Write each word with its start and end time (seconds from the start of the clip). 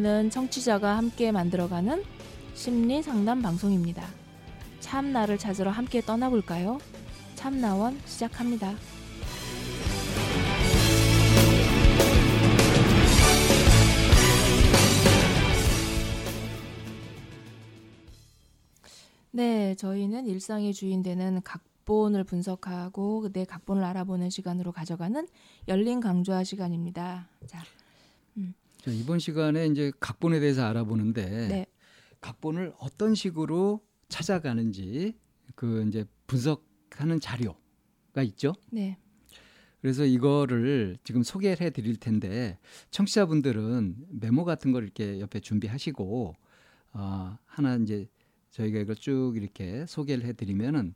참나원은 0.00 0.30
청취자가 0.30 0.96
함께 0.96 1.30
만들어가는 1.30 2.02
심리 2.54 3.02
상담 3.02 3.42
방송입니다. 3.42 4.02
참나를 4.80 5.36
찾으러 5.36 5.70
함께 5.70 6.00
떠나볼까요? 6.00 6.78
참나원 7.34 7.98
시작합니다. 8.06 8.74
네, 19.32 19.74
저희는 19.74 20.26
일상의 20.26 20.72
주인 20.72 21.02
되는 21.02 21.42
각본을 21.42 22.24
분석하고 22.24 23.28
내 23.32 23.44
각본을 23.44 23.84
알아보는 23.84 24.30
시간으로 24.30 24.72
가져가는 24.72 25.28
열린 25.68 26.00
강좌 26.00 26.42
시간입니다. 26.42 27.28
자, 27.46 27.62
자, 28.80 28.90
이번 28.90 29.18
시간에 29.18 29.66
이제 29.66 29.92
각본에 30.00 30.40
대해서 30.40 30.64
알아보는데 30.64 31.48
네. 31.48 31.66
각본을 32.22 32.72
어떤 32.78 33.14
식으로 33.14 33.80
찾아가는지 34.08 35.18
그 35.54 35.84
이제 35.86 36.06
분석하는 36.26 37.20
자료가 37.20 38.22
있죠. 38.22 38.54
네, 38.70 38.96
그래서 39.82 40.06
이거를 40.06 40.96
지금 41.04 41.22
소개를 41.22 41.60
해 41.60 41.70
드릴 41.70 41.96
텐데 41.96 42.58
청취자분들은 42.90 44.06
메모 44.08 44.44
같은 44.44 44.72
걸 44.72 44.84
이렇게 44.84 45.20
옆에 45.20 45.40
준비하시고 45.40 46.34
어, 46.94 47.38
하나 47.44 47.76
이제 47.76 48.08
저희가 48.50 48.78
이걸 48.78 48.96
쭉 48.96 49.34
이렇게 49.36 49.84
소개를 49.86 50.24
해 50.24 50.32
드리면은 50.32 50.94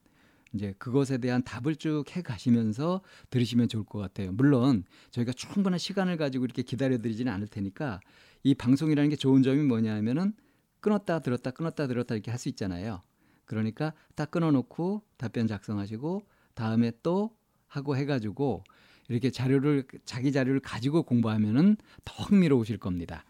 이제 0.54 0.74
그것에 0.78 1.18
대한 1.18 1.42
답을 1.42 1.76
쭉 1.76 2.04
해 2.16 2.22
가시면서 2.22 3.02
들으시면 3.30 3.68
좋을 3.68 3.84
것 3.84 3.98
같아요. 3.98 4.32
물론 4.32 4.84
저희가 5.10 5.32
충분한 5.32 5.78
시간을 5.78 6.16
가지고 6.16 6.44
이렇게 6.44 6.62
기다려 6.62 6.98
드리지는 6.98 7.32
않을 7.32 7.48
테니까 7.48 8.00
이 8.42 8.54
방송이라는 8.54 9.10
게 9.10 9.16
좋은 9.16 9.42
점이 9.42 9.62
뭐냐면은 9.62 10.32
끊었다 10.80 11.18
들었다 11.20 11.50
끊었다 11.50 11.86
들었다 11.86 12.14
이렇게 12.14 12.30
할 12.30 12.38
수 12.38 12.48
있잖아요. 12.50 13.02
그러니까 13.46 13.92
딱 14.14 14.30
끊어 14.30 14.50
놓고 14.50 15.02
답변 15.16 15.46
작성하시고 15.46 16.22
다음에 16.54 16.92
또 17.02 17.36
하고 17.66 17.96
해 17.96 18.04
가지고 18.04 18.62
이렇게 19.08 19.30
자료를 19.30 19.84
자기 20.04 20.32
자료를 20.32 20.60
가지고 20.60 21.02
공부하면은 21.02 21.76
더 22.04 22.22
흥미로우실 22.24 22.78
겁니다. 22.78 23.24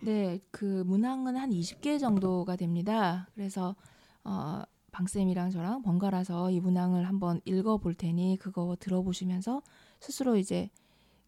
네, 0.00 0.38
그 0.52 0.84
문항은 0.86 1.36
한 1.36 1.50
20개 1.50 1.98
정도가 1.98 2.54
됩니다. 2.56 3.28
그래서 3.34 3.74
어, 4.22 4.62
방쌤이랑 4.92 5.50
저랑 5.50 5.82
번갈아서 5.82 6.50
이 6.50 6.60
문항을 6.60 7.06
한번 7.06 7.40
읽어 7.44 7.78
볼 7.78 7.94
테니 7.94 8.38
그거 8.40 8.76
들어보시면서 8.78 9.62
스스로 10.00 10.36
이제 10.36 10.70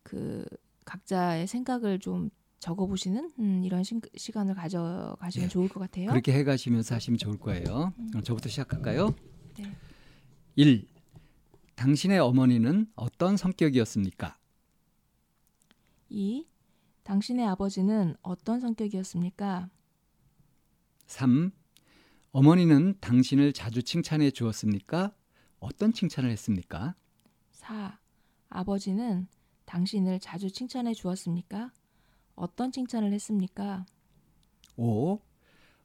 그 0.02 0.44
각자의 0.84 1.47
생각을 1.47 1.98
좀 1.98 2.30
적어 2.58 2.86
보시는 2.86 3.33
음, 3.39 3.62
이런 3.64 3.83
시, 3.83 3.98
시간을 4.17 4.55
가져가시면 4.55 5.48
네. 5.48 5.52
좋을 5.52 5.69
것 5.69 5.80
같아요. 5.80 6.11
그렇게 6.11 6.33
해 6.33 6.44
가시면서 6.44 6.94
하시면 6.94 7.19
좋을 7.19 7.39
거예요. 7.39 7.92
그럼 8.11 8.22
저부터 8.22 8.48
시작할까요? 8.48 9.14
네. 9.58 9.77
1. 10.56 10.86
당신의 11.74 12.19
어머니는 12.19 12.86
어떤 12.95 13.39
성격이었습니까? 13.39 14.36
2. 16.11 16.47
당신의 17.05 17.47
아버지는 17.47 18.14
어떤 18.20 18.61
성격이었습니까? 18.61 19.70
3. 21.06 21.52
어머니는 22.33 22.95
당신을 23.00 23.53
자주 23.53 23.83
칭찬해 23.83 24.31
주었습니까? 24.31 25.12
어떤 25.59 25.92
칭찬을 25.92 26.31
했습니까? 26.31 26.95
4. 27.50 27.98
아버지는 28.48 29.27
당신을 29.64 30.20
자주 30.20 30.51
칭찬해 30.51 30.95
주었습니까? 30.95 31.73
어떤 32.36 32.70
칭찬을 32.70 33.13
했습니까? 33.13 33.85
5. 34.77 35.20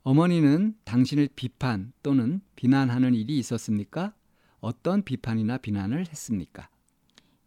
어머니는 0.04 0.78
당신을 0.84 1.30
비판 1.36 1.94
또는 2.04 2.42
비난하는 2.56 3.16
일이 3.16 3.40
있었습니까? 3.40 4.14
어떤 4.60 5.04
비판이나 5.04 5.58
비난을 5.58 6.08
했습니까? 6.10 6.70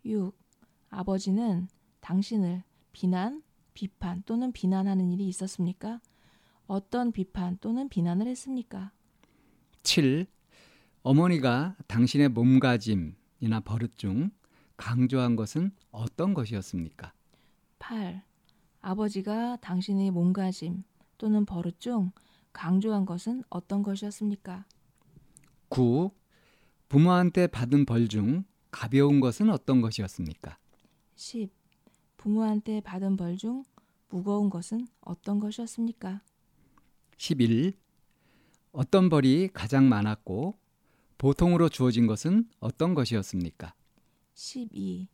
6. 0.05 0.37
아버지는 0.91 1.69
당신을 2.01 2.65
비난, 2.91 3.45
비판 3.75 4.25
또는 4.27 4.51
비난하는 4.51 5.13
일이 5.13 5.29
있었습니까? 5.29 6.01
어떤 6.69 7.13
비판 7.13 7.57
또는 7.59 7.89
비난을 7.89 8.27
했습니까? 8.29 8.93
7. 9.83 10.27
어머니가 11.03 11.77
당신의 11.87 12.29
몸가짐이나 12.29 13.61
버릇 13.65 13.97
중 13.97 14.31
강조한 14.77 15.35
것은 15.35 15.73
어떤 15.91 16.35
것이었습니까? 16.35 17.13
8. 17.79 18.23
아버지가 18.81 19.57
당신의 19.57 20.11
몸가짐 20.11 20.85
또는 21.17 21.45
버릇 21.47 21.81
중 21.81 22.13
강조한 22.53 23.07
것은 23.07 23.43
어떤 23.49 23.83
것이었습니까? 23.83 24.67
9. 25.71 26.11
부모한테 26.89 27.47
받은 27.47 27.87
벌 27.87 28.09
중 28.09 28.45
가벼운 28.71 29.21
것은 29.21 29.49
어떤 29.51 29.81
것이었습니까? 29.81 30.59
10. 31.17 31.51
부모한테 32.19 32.81
받은 32.83 33.17
벌 33.17 33.37
중 33.37 33.65
무거운 34.11 34.51
것은 34.51 34.87
어떤 35.01 35.41
것이었습니까? 35.41 36.21
11. 37.19 37.73
어떤 38.71 39.09
벌이 39.09 39.49
가장 39.53 39.89
많았고 39.89 40.57
보통으로 41.19 41.69
주어진 41.69 42.07
것은 42.07 42.49
어떤 42.61 42.95
것이었습니까? 42.95 43.75
12. 44.35 45.09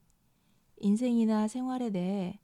인생이나 0.80 1.48
생활에 1.48 1.90
대해 1.90 2.38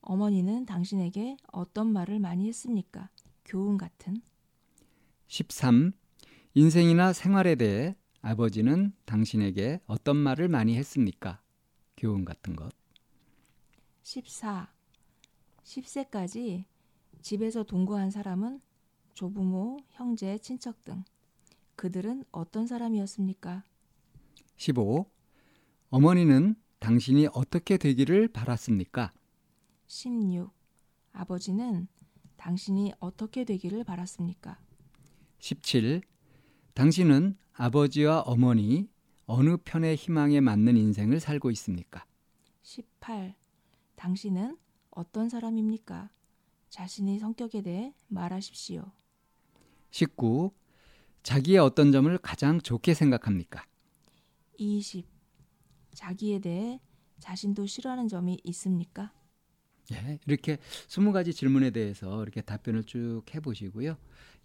어머니는 0.00 0.64
당신에게 0.64 1.36
어떤 1.52 1.92
말을 1.92 2.20
많이 2.20 2.48
했습니까? 2.48 3.10
교훈 3.44 3.76
같은. 3.76 4.16
13. 5.26 5.92
인생이나 6.54 7.12
생활에 7.12 7.54
대해 7.54 7.94
아버지는 8.22 8.94
당신에게 9.04 9.80
어떤 9.86 10.16
말을 10.16 10.48
많이 10.48 10.74
했습니까? 10.76 11.42
교훈 11.98 12.24
같은 12.24 12.56
것. 12.56 12.72
14. 14.04 14.72
10세까지 15.64 16.64
집에서 17.20 17.62
동거한 17.62 18.10
사람은 18.10 18.60
조부모, 19.14 19.78
형제, 19.90 20.38
친척 20.38 20.84
등 20.84 21.04
그들은 21.76 22.24
어떤 22.32 22.66
사람이었습니까? 22.66 23.64
15. 24.56 25.06
어머니는 25.90 26.54
당신이 26.78 27.28
어떻게 27.32 27.76
되기를 27.76 28.28
바랐습니까? 28.28 29.12
16. 29.86 30.50
아버지는 31.12 31.88
당신이 32.36 32.92
어떻게 32.98 33.44
되기를 33.44 33.84
바랐습니까? 33.84 34.58
17. 35.38 36.00
당신은 36.74 37.36
아버지와 37.52 38.20
어머니 38.22 38.88
어느 39.26 39.56
편의 39.58 39.96
희망에 39.96 40.40
맞는 40.40 40.76
인생을 40.76 41.20
살고 41.20 41.50
있습니까? 41.52 42.06
18. 42.62 43.34
당신은 43.96 44.56
어떤 44.90 45.28
사람입니까? 45.28 46.10
자신의 46.70 47.18
성격에 47.18 47.62
대해 47.62 47.94
말하십시오. 48.08 48.90
19. 49.92 50.50
자기의 51.22 51.58
어떤 51.58 51.92
점을 51.92 52.18
가장 52.18 52.60
좋게 52.60 52.94
생각합니까? 52.94 53.64
20. 54.58 55.06
자기에 55.94 56.40
대해 56.40 56.80
자신도 57.20 57.66
싫어하는 57.66 58.08
점이 58.08 58.40
있습니까? 58.44 59.12
예, 59.92 60.18
이렇게 60.26 60.56
20가지 60.88 61.34
질문에 61.34 61.70
대해서 61.70 62.22
이렇게 62.22 62.40
답변을 62.40 62.84
쭉 62.84 63.22
해보시고요. 63.32 63.96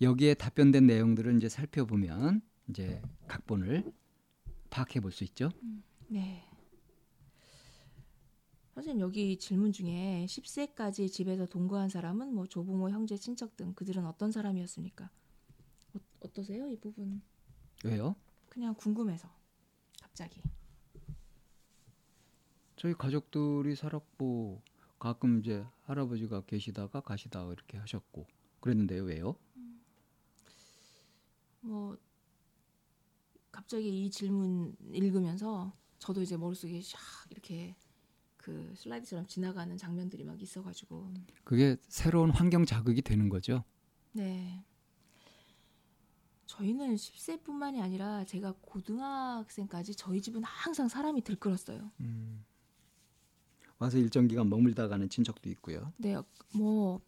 여기에 0.01 0.35
답변된 0.35 0.85
내용들을 0.85 1.37
이제 1.37 1.47
살펴보면 1.49 2.41
이제 2.69 3.01
각본을 3.27 3.91
파악해 4.69 4.99
볼 4.99 5.11
수 5.11 5.23
있죠. 5.23 5.49
네. 6.09 6.43
선생님 8.75 8.99
여기 9.01 9.37
질문 9.39 9.71
중에 9.71 10.25
10세까지 10.27 11.11
집에서 11.11 11.45
동거한 11.47 11.89
사람은 11.89 12.33
뭐 12.33 12.45
조부모, 12.45 12.89
형제, 12.91 13.15
친척 13.17 13.55
등 13.57 13.73
그들은 13.73 14.05
어떤 14.05 14.31
사람이었습니까? 14.31 15.09
어, 16.21 16.27
어떠세요 16.27 16.69
이 16.69 16.77
부분? 16.79 17.21
왜요? 17.83 18.15
그냥 18.49 18.73
궁금해서 18.75 19.29
갑자기. 20.01 20.41
저희 22.75 22.93
가족들이 22.93 23.75
살았고 23.75 24.61
가끔 24.99 25.39
이제 25.39 25.65
할아버지가 25.83 26.41
계시다가 26.41 27.01
가시다가 27.01 27.51
이렇게 27.51 27.77
하셨고 27.77 28.25
그랬는데요. 28.59 29.03
왜요? 29.03 29.35
뭐 31.61 31.97
갑자기 33.51 34.05
이 34.05 34.09
질문 34.09 34.75
읽으면서 34.91 35.73
저도 35.99 36.21
이제 36.21 36.37
머릿속에 36.37 36.79
샥 36.79 37.31
이렇게 37.31 37.75
그 38.37 38.73
슬라이드처럼 38.75 39.27
지나가는 39.27 39.75
장면들이 39.75 40.23
막 40.23 40.41
있어가지고 40.41 41.13
그게 41.43 41.75
새로운 41.89 42.29
환경 42.29 42.65
자극이 42.65 43.01
되는 43.01 43.29
거죠. 43.29 43.63
네 44.13 44.63
저희는 46.47 46.95
10세뿐만이 46.95 47.81
아니라 47.81 48.23
제가 48.25 48.55
고등학생까지 48.61 49.95
저희 49.95 50.21
집은 50.21 50.43
항상 50.43 50.87
사람이 50.87 51.21
들끓었어요. 51.21 51.91
와서 53.77 53.97
일정 53.97 54.27
기간 54.27 54.49
머물다 54.49 54.87
가는 54.87 55.07
친척도 55.07 55.49
있고요. 55.51 55.93
네, 55.97 56.15
뭐 56.55 56.99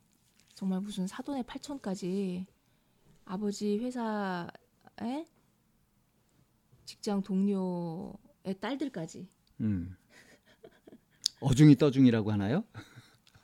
정말 0.53 0.81
무슨 0.81 1.07
사돈의 1.07 1.43
팔촌까지 1.43 2.45
아버지 3.25 3.77
회사에 3.79 5.25
직장 6.85 7.21
동료의 7.23 8.59
딸들까지. 8.59 9.27
음. 9.61 9.95
어중이 11.39 11.75
떠중이라고 11.75 12.31
하나요? 12.31 12.63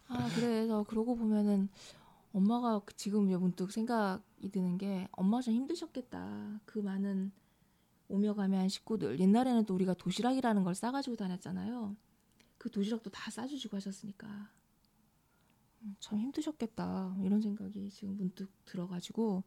아 0.08 0.30
그래서 0.36 0.84
그러고 0.84 1.16
보면은 1.16 1.70
엄마가 2.36 2.82
지금 2.98 3.28
문득 3.40 3.72
생각이 3.72 4.50
드는 4.52 4.78
게 4.78 5.08
엄마가 5.14 5.42
좀 5.42 5.54
힘드셨겠다. 5.54 6.60
그 6.66 6.80
많은 6.80 7.32
오며 8.10 8.34
가며 8.34 8.60
한 8.60 8.68
식구들. 8.68 9.22
옛날에는 9.22 9.66
또 9.66 9.74
우리가 9.74 9.94
도시락이라는 9.94 10.64
걸 10.66 10.76
싸가지고 10.76 11.16
다녔잖아요. 11.16 11.96
그 12.58 12.70
도시락도 12.70 13.10
다 13.10 13.32
싸주시고 13.32 13.78
하셨으니까. 13.78 14.52
음, 15.84 15.96
참 16.02 16.20
힘드셨겠다. 16.20 17.16
이런 17.24 17.40
생각이 17.40 17.90
지금 17.90 18.18
문득 18.18 18.52
들어가지고 18.66 19.46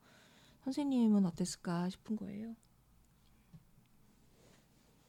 선생님은 0.64 1.26
어땠을까 1.26 1.91
싶은 1.91 2.17
거예요. 2.17 2.56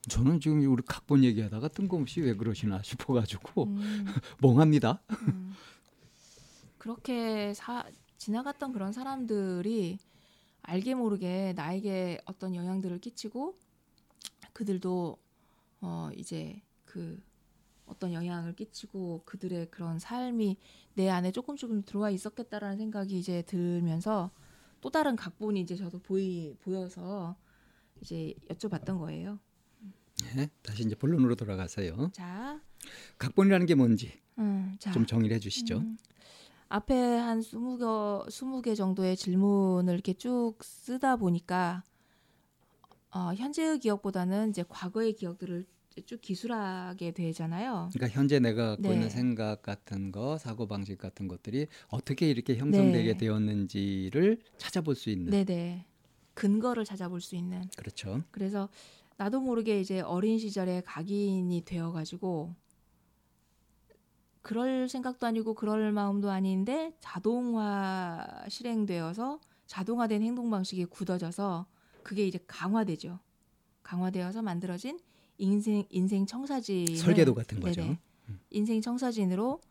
저는 0.10 0.42
지금 0.42 0.62
우리 0.70 0.84
각본 0.86 1.24
얘기하다가 1.24 1.70
뜬금없이 1.70 2.20
왜 2.20 2.34
그러시나 2.36 2.82
싶어가지고 2.82 3.64
음, 3.64 4.06
멍합니다. 4.42 5.02
음. 5.30 5.54
그렇게 6.80 7.54
사, 7.54 7.86
지나갔던 8.18 8.74
그런 8.74 8.92
사람들이 8.92 10.00
알게 10.64 10.96
모르게 10.96 11.54
나에게 11.56 12.22
어떤 12.26 12.56
영향들을 12.56 13.00
끼치고 13.00 13.58
그들도 14.54 15.18
어 15.82 16.10
이제 16.16 16.62
그 16.86 17.22
어떤 17.86 18.14
영향을 18.14 18.56
끼치고 18.56 19.24
그들의 19.26 19.72
그런 19.72 20.00
삶이 20.00 20.58
내 20.96 21.10
안에 21.10 21.32
조금 21.32 21.56
조금 21.56 21.84
들어와 21.84 22.10
있었겠다라는 22.10 22.78
생각이 22.78 23.18
이제 23.18 23.42
들면서 23.44 24.32
또 24.82 24.90
다른 24.90 25.16
각본이 25.16 25.62
이제 25.62 25.76
저도 25.76 26.00
보이 26.00 26.56
보여서 26.62 27.36
이제 28.02 28.34
여쭤봤던 28.50 29.00
거예요. 29.00 29.40
네, 30.36 30.50
다시 30.62 30.84
이제 30.84 30.96
본론으로 30.96 31.36
돌아가서요. 31.36 32.12
자, 32.14 32.62
각본이라는 33.18 33.66
게 33.66 33.76
뭔지 33.76 34.22
음, 34.38 34.76
자, 34.80 34.92
좀 34.92 35.06
정리를 35.06 35.36
해주시죠. 35.36 35.80
음, 35.80 35.98
앞에 36.70 36.94
한 36.94 37.40
20개, 37.42 38.28
20개 38.30 38.76
정도의 38.76 39.18
질문을 39.18 39.94
이렇게 39.94 40.14
쭉 40.14 40.56
쓰다 40.62 41.16
보니까 41.16 41.84
어, 43.12 43.34
현재의 43.36 43.80
기억보다는 43.80 44.52
이제 44.52 44.64
과거의 44.70 45.14
기억들을 45.14 45.66
쭉 46.06 46.22
기술하게 46.22 47.12
되잖아요. 47.12 47.90
그러니까 47.92 48.16
현재 48.16 48.40
내가 48.40 48.70
갖고 48.70 48.84
네. 48.84 48.94
있는 48.94 49.10
생각 49.10 49.64
같은 49.64 50.12
거, 50.12 50.38
사고 50.38 50.68
방식 50.68 51.00
같은 51.00 51.28
것들이 51.28 51.68
어떻게 51.88 52.30
이렇게 52.30 52.56
형성되게 52.56 53.14
네. 53.14 53.18
되었는지를 53.18 54.40
찾아볼 54.58 54.96
수 54.96 55.10
있는. 55.10 55.32
네네. 55.32 55.88
근거를 56.36 56.86
찾아볼 56.86 57.20
수 57.20 57.36
있는. 57.36 57.68
그렇죠. 57.76 58.22
그래서 58.30 58.70
나도 59.18 59.42
모르게 59.42 59.82
이제 59.82 60.00
어린 60.00 60.38
시절에 60.38 60.84
각인이 60.86 61.64
되어가지고 61.66 62.56
그럴 64.42 64.88
생각도 64.88 65.28
아니고 65.28 65.54
그럴 65.54 65.92
마음도 65.92 66.30
아닌데 66.32 66.94
자동화 67.00 68.26
실행되어서 68.48 69.40
자동화된 69.68 70.24
행동 70.24 70.50
방식이 70.50 70.86
굳어져서 70.86 71.68
그게 72.04 72.26
이제 72.26 72.40
강화되죠. 72.48 73.20
강화되어서 73.84 74.42
만들어진 74.42 75.00
인생 75.38 75.84
인생 75.90 76.26
청사진 76.26 76.96
설계도 76.96 77.34
같은 77.34 77.60
거죠. 77.60 77.82
네네. 77.82 78.00
인생 78.52 78.82
청사진으로 78.82 79.62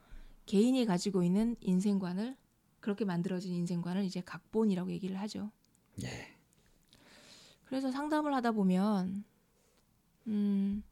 개인이 0.47 0.85
가지고 0.87 1.23
있는 1.23 1.57
인생관을 1.61 2.37
그렇게 2.81 3.05
만들어진 3.05 3.53
인생관을 3.55 4.05
이제 4.05 4.21
각본이라고 4.21 4.91
얘기를 4.93 5.19
하죠. 5.21 5.51
예. 6.05 6.35
그래서 7.65 7.91
상담을 7.91 8.35
하다 8.35 8.53
보면 8.53 9.25
음 10.27 10.83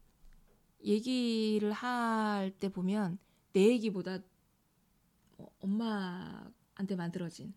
얘기를 0.83 1.71
할 1.71 2.51
때 2.59 2.69
보면 2.69 3.17
내 3.57 3.69
얘기보다 3.69 4.19
어, 5.39 5.47
엄마한테 5.61 6.95
만들어진 6.95 7.55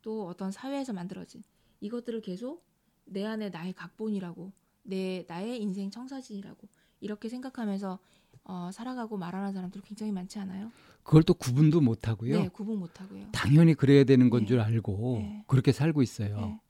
또 0.00 0.26
어떤 0.26 0.50
사회에서 0.50 0.94
만들어진 0.94 1.42
이것들을 1.80 2.22
계속 2.22 2.64
내 3.04 3.22
안에 3.26 3.50
나의 3.50 3.74
각본이라고 3.74 4.52
내 4.84 5.26
나의 5.28 5.60
인생 5.60 5.90
청사진이라고 5.90 6.66
이렇게 7.00 7.28
생각하면서 7.28 7.98
어, 8.44 8.70
살아가고 8.72 9.18
말하는 9.18 9.52
사람들 9.52 9.82
굉장히 9.82 10.10
많지 10.10 10.38
않아요? 10.38 10.72
그걸 11.02 11.22
또 11.22 11.34
구분도 11.34 11.82
못 11.82 12.08
하고요. 12.08 12.40
네, 12.40 12.48
구분 12.48 12.78
못 12.78 12.98
하고요. 12.98 13.28
당연히 13.32 13.74
그래야 13.74 14.04
되는 14.04 14.30
건 14.30 14.40
네. 14.40 14.46
줄 14.46 14.60
알고 14.60 15.18
네. 15.20 15.44
그렇게 15.48 15.70
살고 15.70 16.00
있어요. 16.00 16.40
네. 16.40 16.60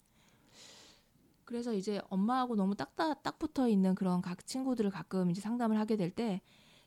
그래서 1.44 1.72
이제 1.72 2.00
엄마하고 2.08 2.56
너무 2.56 2.74
딱딱 2.74 3.22
딱 3.22 3.38
붙어 3.38 3.69
있는 3.69 3.94
그런 3.94 4.20
각 4.22 4.44
친구들을 4.44 4.90
가끔 4.90 5.30
이제 5.30 5.40
상담을 5.40 5.78
하게 5.78 5.96
될 5.96 6.10
때 6.10 6.40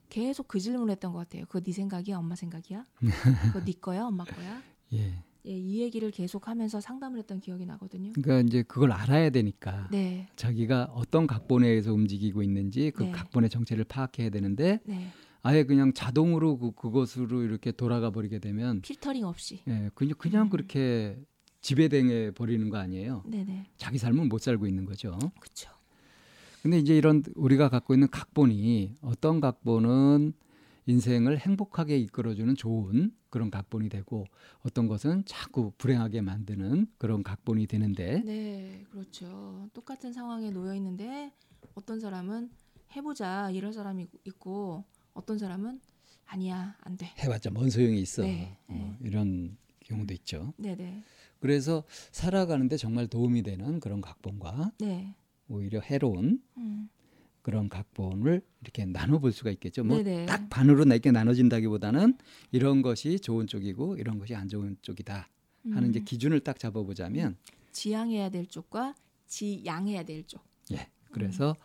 계속 0.10 0.48
그 0.48 0.60
질문을 0.60 0.92
했던 0.92 1.14
것 1.14 1.20
같아요. 1.20 1.46
그거 1.46 1.62
네 1.62 1.72
생각이야, 1.72 2.18
엄마 2.18 2.36
생각이야? 2.36 2.86
그거 3.54 3.64
네 3.64 3.74
거야, 3.74 4.06
엄마 4.06 4.24
거야? 4.24 4.62
예. 4.94 5.24
예, 5.46 5.52
이 5.52 5.82
얘기를 5.82 6.12
계속 6.12 6.48
하면서 6.48 6.82
상담을 6.82 7.20
했던 7.20 7.40
기억이 7.40 7.66
나거든요. 7.66 8.12
그러니까 8.14 8.48
이제 8.48 8.64
그걸 8.64 8.92
알아야 8.92 9.30
되니까 9.30 9.88
네, 9.90 10.28
자기가 10.36 10.90
어떤 10.94 11.28
각본에 11.28 11.68
의해서 11.68 11.94
움직이고 11.94 12.44
있는지 12.44 12.92
그 12.92 13.04
네. 13.04 13.12
각본의 13.12 13.50
정체를 13.50 13.86
파악해야 13.86 14.32
되는데 14.32 14.82
네, 14.84 15.08
아예 15.42 15.64
그냥 15.64 15.94
자동으로 15.94 16.58
그, 16.58 16.72
그것으로 16.74 17.44
이렇게 17.44 17.72
돌아가 17.72 18.12
버리게 18.12 18.40
되면 18.40 18.82
필터링 18.82 19.26
없이. 19.26 19.62
예, 19.68 19.90
그냥 19.96 20.16
그냥 20.18 20.48
음. 20.48 20.50
그렇게 20.50 21.18
지배당해 21.62 22.32
버리는 22.32 22.70
거 22.70 22.78
아니에요. 22.78 23.24
네, 23.26 23.46
네, 23.46 23.66
자기 23.78 23.98
삶은 23.98 24.28
못 24.28 24.42
살고 24.42 24.68
있는 24.68 24.84
거죠. 24.86 25.18
그렇죠. 25.40 25.72
근데 26.70 26.78
이제 26.78 26.96
이런 26.96 27.24
우리가 27.34 27.68
갖고 27.68 27.96
있는 27.96 28.08
각본이 28.12 28.98
어떤 29.02 29.42
각본은 29.42 30.34
인생을 30.86 31.40
행복하게 31.40 31.98
이끌어주는 31.98 32.54
좋은 32.54 33.12
그런 33.32 33.50
각본이 33.50 33.90
되고 33.90 34.28
어떤 34.60 34.88
것은 34.88 35.24
자꾸 35.26 35.72
불행하게 35.80 36.22
만드는 36.22 36.86
그런 37.00 37.24
각본이 37.24 37.66
되는데 37.66 38.22
네, 38.24 38.86
그렇죠. 38.92 39.68
똑같은 39.74 40.14
상황에 40.14 40.52
놓여 40.52 40.76
있는데 40.76 41.34
어떤 41.74 42.00
사람은 42.00 42.52
해보자 42.96 43.50
이럴 43.50 43.74
사람이 43.74 44.08
있고 44.26 44.84
어떤 45.16 45.40
사람은 45.40 45.82
아니야 46.28 46.76
안 46.82 46.98
돼. 46.98 47.08
해봤자 47.18 47.50
뭔 47.50 47.72
소용이 47.72 48.00
있어 48.00 48.22
네, 48.22 48.60
어, 48.68 48.96
이런 49.02 49.58
경우도 49.86 50.14
있죠. 50.14 50.54
네, 50.56 50.76
네, 50.76 51.04
그래서 51.40 51.84
살아가는데 52.12 52.78
정말 52.78 53.08
도움이 53.08 53.42
되는 53.42 53.80
그런 53.80 54.02
각본과 54.02 54.74
네. 54.78 55.16
오히려 55.50 55.80
해로운 55.82 56.42
음, 56.58 56.90
그런 57.42 57.68
각본을 57.70 58.42
이렇게 58.62 58.86
나눠볼 58.86 59.32
수가 59.32 59.50
있겠죠. 59.52 59.84
뭐. 59.84 60.02
딱 60.28 60.50
반으로 60.50 60.84
이렇게 60.84 61.12
나눠진다기보다는 61.12 62.18
이런 62.52 62.82
것이 62.82 63.20
좋은 63.20 63.48
쪽이고 63.48 63.98
이런 63.98 64.20
것이 64.20 64.36
안 64.36 64.48
좋은 64.48 64.78
쪽이다 64.82 65.30
하는 65.72 65.90
이제 65.90 66.00
음. 66.00 66.06
기준을 66.06 66.42
딱 66.42 66.60
잡아보자면 66.60 67.38
지양해야 67.72 68.30
될 68.30 68.46
쪽과 68.48 68.96
지양해야 69.28 70.04
될 70.04 70.26
쪽. 70.26 70.44
예 70.72 70.88
그래서 71.12 71.56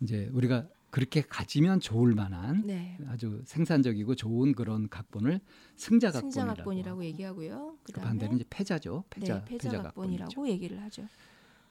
이제 0.00 0.30
우리가 0.32 0.68
그렇게 0.90 1.20
가지면 1.20 1.80
좋을 1.80 2.14
만한 2.14 2.66
네. 2.66 2.96
아주 3.08 3.42
생산적이고 3.44 4.14
좋은 4.14 4.52
그런 4.54 4.88
각본을 4.88 5.40
승자 5.76 6.10
각본이라고 6.10 6.30
승자 6.30 6.54
각본이라고 6.54 7.04
얘기하고요. 7.04 7.76
그 7.82 7.92
반대는 8.00 8.36
이제 8.36 8.44
패자죠. 8.48 9.04
패자 9.10 9.40
네, 9.40 9.44
패자, 9.44 9.70
각본이죠. 9.82 9.82
각본이라고 9.82 10.48
얘기를 10.48 10.80
하죠. 10.82 11.06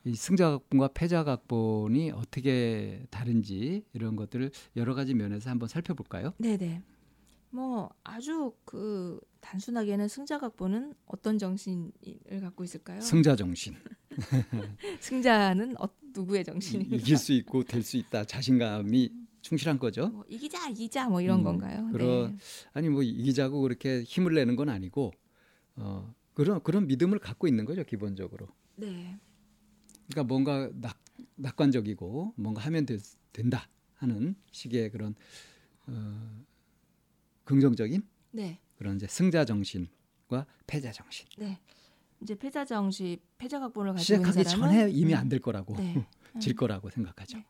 이 0.07 0.15
승자 0.15 0.51
각본과 0.51 0.89
패자 0.93 1.23
각본이 1.25 2.11
어떻게 2.11 3.03
다른지 3.09 3.83
이런 3.93 4.15
것들을 4.15 4.51
여러 4.77 4.95
가지 4.95 5.13
면에서 5.13 5.49
한번 5.49 5.67
살펴볼까요? 5.67 6.33
네, 6.37 6.55
네. 6.55 6.81
뭐 7.49 7.89
아주 8.03 8.53
그 8.63 9.19
단순하게는 9.41 10.07
승자 10.07 10.37
각본은 10.39 10.93
어떤 11.07 11.37
정신을 11.37 11.91
갖고 12.41 12.63
있을까요? 12.63 13.01
승자 13.01 13.35
정신. 13.35 13.75
승자는 15.01 15.75
어, 15.81 15.87
누구의 16.13 16.41
이- 16.41 16.43
정신인가? 16.45 16.95
이길 16.95 17.17
수 17.17 17.33
있고 17.33 17.63
될 17.63 17.83
수 17.83 17.97
있다 17.97 18.23
자신감이 18.25 19.11
충실한 19.41 19.77
거죠. 19.79 20.07
뭐 20.09 20.23
이기자 20.29 20.69
이기자 20.69 21.09
뭐 21.09 21.21
이런 21.21 21.39
음, 21.39 21.43
건가요? 21.43 21.89
그런- 21.91 22.31
네. 22.31 22.37
아니 22.73 22.89
뭐 22.89 23.03
이기자고 23.03 23.61
그렇게 23.61 24.03
힘을 24.03 24.33
내는 24.35 24.55
건 24.55 24.69
아니고 24.69 25.11
어, 25.75 26.13
그런 26.33 26.61
그런 26.63 26.87
믿음을 26.87 27.19
갖고 27.19 27.47
있는 27.47 27.65
거죠 27.65 27.83
기본적으로. 27.83 28.47
네. 28.75 29.17
그러니까 30.07 30.23
뭔가 30.23 30.69
낙, 30.75 30.97
낙관적이고 31.35 32.33
뭔가 32.37 32.61
하면 32.63 32.85
되- 32.85 32.97
된다 33.33 33.67
하는 33.95 34.35
식의 34.51 34.91
그런 34.91 35.15
어, 35.87 36.43
긍정적인 37.43 38.01
네. 38.31 38.59
그런 38.77 38.95
이제 38.97 39.07
승자 39.07 39.45
정신과 39.45 40.45
패자 40.65 40.91
정신. 40.91 41.27
네. 41.37 41.59
이제 42.21 42.35
패자 42.35 42.65
정신, 42.65 43.17
패자 43.37 43.59
각본을 43.59 43.93
가지고 43.93 44.15
있는 44.17 44.31
시작하기 44.31 44.49
사람은 44.49 44.75
전에 44.75 44.91
이미 44.91 45.13
음, 45.13 45.19
안될 45.19 45.39
거라고 45.39 45.75
네. 45.75 46.07
질 46.39 46.55
거라고 46.55 46.89
생각하죠. 46.89 47.37
네. 47.37 47.45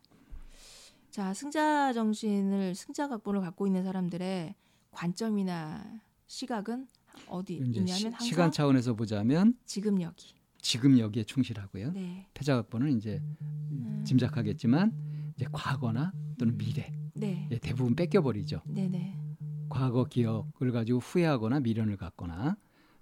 자, 1.10 1.34
승자 1.34 1.94
정신을 1.94 2.76
승자 2.76 3.08
각본을 3.08 3.42
갖고 3.42 3.66
있는 3.66 3.84
사람들의 3.84 4.56
관점이나 4.92 6.02
시각은 6.28 6.88
어디 7.28 7.56
이제 7.56 7.66
있냐면 7.80 7.88
시, 7.88 8.04
항상 8.06 8.26
시간 8.26 8.52
차원에서 8.52 8.94
보자면 8.94 9.58
지금 9.66 10.02
여기. 10.02 10.37
지금 10.60 11.00
여기에 11.00 11.24
충실하고요. 11.24 11.92
네. 11.92 12.28
패자각본은 12.34 12.98
이제 12.98 13.22
음. 13.42 14.04
짐작하겠지만 14.06 14.92
이제 15.36 15.46
과거나 15.52 16.14
또는 16.38 16.58
미래 16.58 16.92
네. 17.14 17.48
예, 17.52 17.58
대부분 17.58 17.96
뺏겨 17.96 18.22
버리죠. 18.22 18.62
네, 18.66 18.88
네. 18.88 19.18
과거 19.70 20.06
기억을 20.06 20.72
가지고 20.72 21.00
후회하거나 21.00 21.60
미련을 21.60 21.98
갖거나 21.98 22.58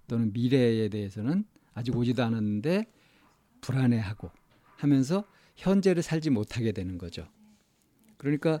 또는 0.06 0.32
미래에 0.32 0.88
대해서는 0.88 1.44
아직 1.74 1.96
오지도 1.96 2.24
않았는데 2.24 2.86
불안해하고 3.60 4.30
하면서 4.76 5.24
현재를 5.56 6.02
살지 6.02 6.30
못하게 6.30 6.72
되는 6.72 6.98
거죠. 6.98 7.26
그러니까 8.16 8.60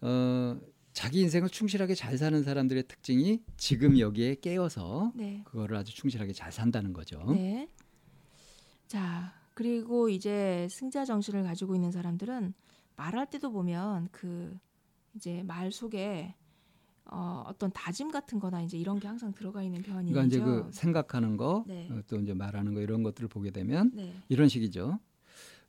어, 0.00 0.58
자기 0.92 1.20
인생을 1.20 1.48
충실하게 1.48 1.94
잘 1.94 2.16
사는 2.18 2.42
사람들의 2.42 2.84
특징이 2.88 3.42
지금 3.56 3.98
여기에 3.98 4.36
깨어서 4.36 5.12
네. 5.14 5.42
그거를 5.44 5.76
아주 5.76 5.94
충실하게 5.94 6.32
잘 6.32 6.52
산다는 6.52 6.92
거죠. 6.92 7.24
네. 7.32 7.68
자, 8.88 9.34
그리고 9.54 10.08
이제 10.08 10.66
승자 10.70 11.04
정신을 11.04 11.42
가지고 11.42 11.74
있는 11.74 11.90
사람들은 11.92 12.54
말할 12.96 13.28
때도 13.30 13.52
보면 13.52 14.08
그 14.12 14.58
이제 15.14 15.42
말 15.44 15.70
속에 15.72 16.34
어, 17.04 17.42
어떤 17.46 17.70
다짐 17.72 18.10
같은 18.10 18.38
거나 18.38 18.60
이제 18.62 18.76
이런 18.76 18.98
게 19.00 19.08
항상 19.08 19.32
들어가 19.32 19.62
있는 19.62 19.82
편이죠. 19.82 20.12
그러니까 20.14 20.24
이제 20.26 20.40
그 20.40 20.70
생각하는 20.72 21.36
거, 21.36 21.64
네. 21.66 21.88
어, 21.90 22.00
또 22.06 22.18
이제 22.20 22.34
말하는 22.34 22.74
거 22.74 22.80
이런 22.80 23.02
것들을 23.02 23.28
보게 23.28 23.50
되면 23.50 23.90
네. 23.94 24.14
이런 24.28 24.48
식이죠. 24.48 24.98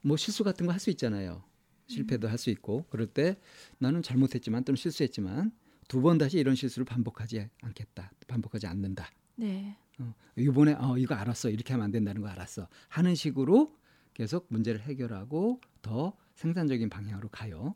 뭐 0.01 0.17
실수 0.17 0.43
같은 0.43 0.65
거 0.65 0.71
할 0.73 0.79
수 0.79 0.89
있잖아요. 0.91 1.43
실패도 1.87 2.27
할수 2.27 2.49
있고 2.51 2.85
그럴 2.89 3.07
때 3.07 3.37
나는 3.79 4.01
잘못했지만 4.03 4.63
또는 4.63 4.75
실수했지만 4.77 5.51
두 5.87 6.01
번 6.01 6.17
다시 6.19 6.37
이런 6.37 6.53
실수를 6.55 6.85
반복하지 6.85 7.49
않겠다. 7.61 8.11
반복하지 8.27 8.67
않는다. 8.67 9.09
네. 9.35 9.75
어, 9.99 10.13
이번에 10.35 10.73
어 10.73 10.97
이거 10.97 11.15
알았어. 11.15 11.49
이렇게 11.49 11.73
하면 11.73 11.85
안 11.85 11.91
된다는 11.91 12.21
거 12.21 12.27
알았어. 12.27 12.67
하는 12.87 13.15
식으로 13.15 13.75
계속 14.13 14.47
문제를 14.49 14.81
해결하고 14.81 15.61
더 15.81 16.13
생산적인 16.35 16.89
방향으로 16.89 17.29
가요. 17.29 17.75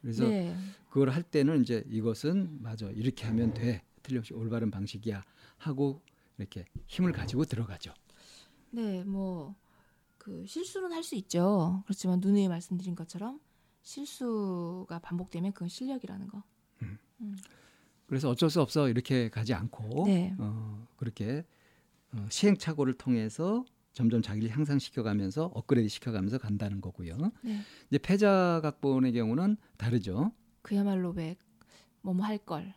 그래서 0.00 0.28
네. 0.28 0.54
그걸 0.90 1.10
할 1.10 1.22
때는 1.22 1.62
이제 1.62 1.84
이것은 1.88 2.62
맞아. 2.62 2.86
이렇게 2.90 3.26
하면 3.26 3.54
돼. 3.54 3.82
틀림없이 4.02 4.34
올바른 4.34 4.70
방식이야. 4.70 5.24
하고 5.58 6.02
이렇게 6.38 6.64
힘을 6.86 7.12
가지고 7.12 7.44
들어가죠. 7.44 7.92
네, 8.70 9.04
뭐 9.04 9.54
그 10.22 10.46
실수는 10.46 10.92
할 10.92 11.02
수 11.02 11.16
있죠. 11.16 11.82
그렇지만 11.84 12.20
누누이 12.20 12.46
말씀드린 12.46 12.94
것처럼 12.94 13.40
실수가 13.82 15.00
반복되면 15.00 15.52
그건 15.52 15.68
실력이라는 15.68 16.28
거. 16.28 16.44
그래서 18.06 18.30
어쩔 18.30 18.48
수 18.48 18.60
없어 18.60 18.88
이렇게 18.88 19.30
가지 19.30 19.52
않고 19.52 20.04
네. 20.06 20.32
어, 20.38 20.86
그렇게 20.96 21.38
어, 21.38 21.42
시행착오를 22.28 22.94
통해서 22.94 23.64
점점 23.92 24.22
자기를 24.22 24.50
향상시켜가면서 24.50 25.46
업그레이드 25.54 25.88
시켜가면서 25.88 26.38
간다는 26.38 26.80
거고요. 26.80 27.32
네. 27.42 27.60
이제 27.88 27.98
패자 27.98 28.60
각본의 28.62 29.12
경우는 29.12 29.56
다르죠. 29.76 30.32
그야말로 30.62 31.10
왜 31.10 31.36
뭐뭐 32.02 32.24
할 32.24 32.38
걸. 32.38 32.74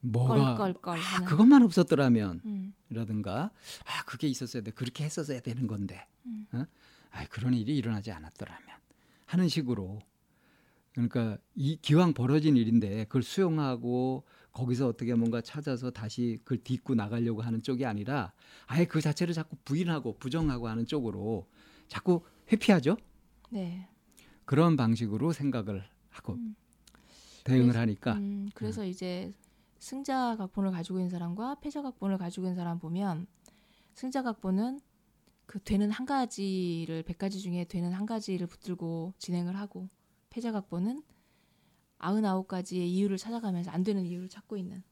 뭐가 0.00 0.54
껄껄껄 0.56 0.98
아. 0.98 1.24
그것만 1.24 1.62
없었더라면 1.62 2.40
음. 2.44 2.74
이라든가 2.90 3.50
아 3.84 4.04
그게 4.04 4.28
있었어야 4.28 4.62
돼 4.62 4.70
그렇게 4.70 5.04
했었어야 5.04 5.40
되는 5.40 5.66
건데 5.66 6.06
음. 6.26 6.46
어? 6.52 6.64
아 7.10 7.26
그런 7.28 7.54
일이 7.54 7.76
일어나지 7.76 8.12
않았더라면 8.12 8.64
하는 9.26 9.48
식으로 9.48 10.00
그러니까 10.92 11.38
이 11.54 11.78
기왕 11.80 12.14
벌어진 12.14 12.56
일인데 12.56 13.04
그걸 13.04 13.22
수용하고 13.22 14.24
거기서 14.58 14.88
어떻게 14.88 15.14
뭔가 15.14 15.40
찾아서 15.40 15.90
다시 15.90 16.38
그걸 16.42 16.58
딛고 16.64 16.96
나가려고 16.96 17.42
하는 17.42 17.62
쪽이 17.62 17.86
아니라 17.86 18.32
아예 18.66 18.84
그 18.84 19.00
자체를 19.00 19.32
자꾸 19.32 19.56
부인하고 19.64 20.18
부정하고 20.18 20.66
하는 20.66 20.84
쪽으로 20.84 21.46
자꾸 21.86 22.22
회피하죠 22.50 22.96
네. 23.50 23.88
그런 24.44 24.76
방식으로 24.76 25.32
생각을 25.32 25.84
하고 26.10 26.32
음. 26.34 26.56
대응을 27.44 27.66
그래서- 27.66 27.78
하니까 27.80 28.14
음, 28.14 28.48
그래서 28.52 28.84
이제 28.84 29.32
승자 29.78 30.34
각본을 30.36 30.72
가지고 30.72 30.98
있는 30.98 31.08
사람과 31.08 31.60
패자 31.60 31.82
각본을 31.82 32.18
가지고 32.18 32.46
있는 32.46 32.56
사람 32.56 32.80
보면 32.80 33.28
승자 33.94 34.22
각본은 34.24 34.80
그 35.46 35.60
되는 35.60 35.90
한 35.92 36.04
가지를 36.04 37.04
백 37.04 37.16
가지 37.16 37.38
중에 37.40 37.64
되는 37.64 37.92
한 37.92 38.06
가지를 38.06 38.48
붙들고 38.48 39.14
진행을 39.18 39.56
하고 39.56 39.88
패자 40.30 40.50
각본은 40.50 41.02
아흔아홉 41.98 42.48
가지의 42.48 42.90
이유를 42.92 43.16
찾아가면서 43.18 43.70
안 43.70 43.82
되는 43.82 44.06
이유를 44.06 44.28
찾고 44.28 44.56
있는. 44.56 44.82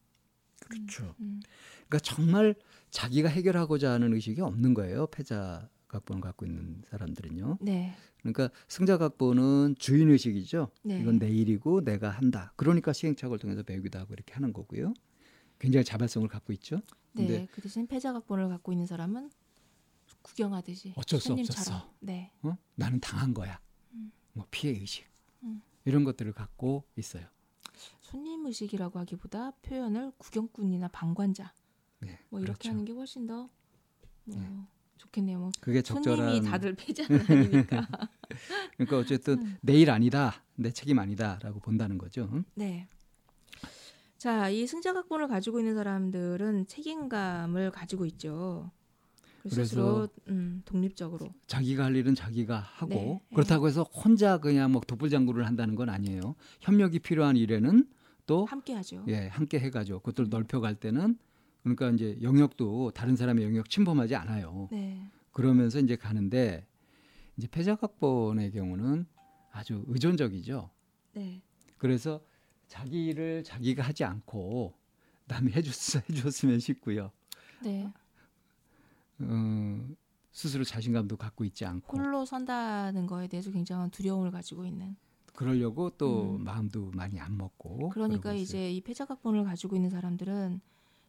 그렇죠. 0.61 1.15
음, 1.21 1.41
그러니까 1.87 1.99
정말 2.01 2.55
자기가 2.91 3.29
해결하고자 3.29 3.93
하는 3.93 4.13
의식이 4.15 4.41
없는 4.41 4.75
거예요. 4.75 5.07
패자 5.09 5.69
각본을 5.89 6.21
갖고 6.23 6.47
있는 6.47 6.83
사람들은요. 6.91 7.59
네, 7.61 7.95
그러니까 8.21 8.51
승자 8.67 8.99
각본은 8.99 9.77
주인 9.79 10.11
의식이죠. 10.11 10.71
네. 10.83 11.01
이건 11.01 11.19
내 11.19 11.31
일이고 11.31 11.83
내가 11.85 12.11
한다. 12.11 12.53
그러니까 12.57 12.93
시행착오를 12.93 13.39
통해서 13.39 13.63
배우기도 13.63 13.99
하고 13.99 14.15
이렇게 14.15 14.35
하는 14.35 14.53
거고요. 14.53 14.95
굉장히 15.59 15.85
자발성을 15.85 16.27
갖고 16.29 16.53
있죠. 16.55 16.77
네. 17.13 17.27
근데 17.27 17.49
그 17.53 17.61
대신 17.61 17.87
패자 17.87 18.13
각본을 18.13 18.49
갖고 18.49 18.73
있는 18.73 18.87
사람은 18.87 19.31
구경하듯이 20.23 20.93
어쩔 20.97 21.21
수. 21.21 21.33
없었어. 21.33 21.93
네, 22.01 22.33
어? 22.43 22.57
나는 22.75 22.99
당한 22.99 23.33
거야. 23.33 23.61
뭐 24.33 24.47
피해 24.51 24.73
의식 24.79 25.05
음. 25.05 25.16
이런 25.87 26.05
것들을 26.05 26.33
갖고 26.33 26.85
있어요. 26.97 27.25
손님 28.01 28.45
의식이라고 28.47 28.99
하기보다 28.99 29.53
표현을 29.63 30.13
구경꾼이나 30.19 30.89
방관자 30.89 31.53
네, 32.01 32.19
뭐 32.29 32.41
이렇게 32.41 32.59
그렇죠. 32.59 32.71
하는 32.71 32.85
게 32.85 32.93
훨씬 32.93 33.27
더 33.27 33.49
뭐, 34.25 34.37
네. 34.37 34.49
좋겠네요. 34.99 35.39
뭐 35.39 35.51
그게 35.61 35.83
적절한 35.83 36.27
손님이 36.29 36.51
다들 36.51 36.75
패자는 36.75 37.21
아니니까. 37.29 37.89
그러니까 38.77 38.99
어쨌든 38.99 39.39
음. 39.39 39.57
내일 39.63 39.91
아니다, 39.91 40.43
내 40.57 40.71
책임 40.71 40.99
아니다라고 40.99 41.61
본다는 41.61 41.99
거죠. 41.99 42.29
응? 42.33 42.45
네. 42.55 42.89
자, 44.19 44.49
이 44.49 44.67
승자 44.67 44.93
각본을 44.93 45.29
가지고 45.29 45.61
있는 45.61 45.75
사람들은 45.75 46.67
책임감을 46.67 47.71
가지고 47.71 48.07
있죠. 48.07 48.71
그래서 49.51 49.65
스스로 49.65 50.09
음, 50.29 50.63
독립적으로. 50.65 51.33
자기가 51.47 51.85
할 51.85 51.97
일은 51.97 52.15
자기가 52.15 52.59
하고 52.59 52.89
네. 52.95 53.21
그렇다고 53.35 53.69
해서 53.69 53.83
혼자 53.83 54.39
그냥 54.39 54.73
뭐 54.73 54.81
도불장구를 54.87 55.47
한다는 55.47 55.75
건 55.75 55.89
아니에요. 55.89 56.35
협력이 56.61 57.01
필요한 57.01 57.37
일에는 57.37 57.87
또 58.27 58.45
함께 58.45 58.75
하죠. 58.75 59.05
예, 59.09 59.29
함께 59.29 59.59
해가지고 59.59 60.01
그것들 60.01 60.29
넓혀갈 60.29 60.75
때는 60.75 61.17
그러니까 61.63 61.91
이제 61.91 62.19
영역도 62.23 62.93
다른 62.93 63.17
사람의 63.17 63.45
영역 63.45 63.71
침범하지 63.71 64.15
않아요. 64.15 64.69
네. 64.71 65.01
그러면서 65.33 65.79
이제 65.81 65.97
가는데 65.97 66.67
이제 67.37 67.49
패자각본의 67.49 68.53
경우는 68.53 69.07
아주 69.53 69.85
의존적이죠. 69.89 70.71
네. 71.15 71.43
그래서 71.79 72.21
자기 72.69 73.07
일을 73.07 73.45
자기가 73.45 73.83
하지 73.83 74.05
않고 74.05 74.75
남이 75.27 75.53
해줬, 75.53 75.73
해줬으면 76.11 76.59
싶고요. 76.61 77.11
네. 77.63 77.93
어, 79.21 79.89
스스로 80.33 80.65
자신감도 80.65 81.17
갖고 81.17 81.45
있지 81.45 81.65
않고 81.65 81.97
홀로 81.97 82.25
선다는 82.25 83.07
거에 83.07 83.29
대해서 83.29 83.51
굉장한 83.51 83.91
두려움을 83.91 84.31
가지고 84.31 84.67
있는. 84.67 84.97
그러려고 85.35 85.91
또 85.91 86.37
음. 86.37 86.45
마음도 86.45 86.91
많이 86.95 87.21
안 87.21 87.37
먹고 87.37 87.91
그러니까. 87.91 88.33
이제 88.33 88.71
이 88.73 88.81
패자 88.81 89.05
각본을 89.05 89.45
가지고 89.45 89.77
있는 89.77 89.91
사람들은 89.91 90.61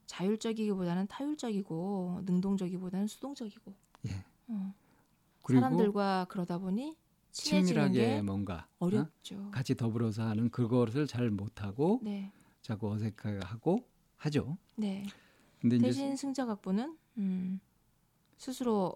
자율적이기보다는 0.06 1.08
타율적이고 1.08 2.22
능동적이보다는 2.26 3.08
수동적이고 3.08 3.74
예. 4.08 4.26
어, 4.48 4.74
그리고 5.44 5.62
사람들과 5.62 6.26
그러다 6.30 6.58
보니 6.58 6.96
친밀하게 7.32 7.94
게 7.94 8.22
뭔가 8.22 8.68
어? 8.80 8.86
어렵죠. 8.88 9.52
같이 9.52 9.76
더불어서 9.76 10.24
하는 10.24 10.50
그것을 10.50 11.08
잘 11.08 11.30
못하고 11.30 12.00
네. 12.04 12.32
자꾸 12.62 12.92
어색하고 12.92 13.88
하죠. 14.18 14.58
네. 14.76 15.06
근데 15.60 15.78
대신 15.78 16.16
승자 16.16 16.46
각본은 16.46 16.98
음, 17.18 17.60
스스로 18.38 18.96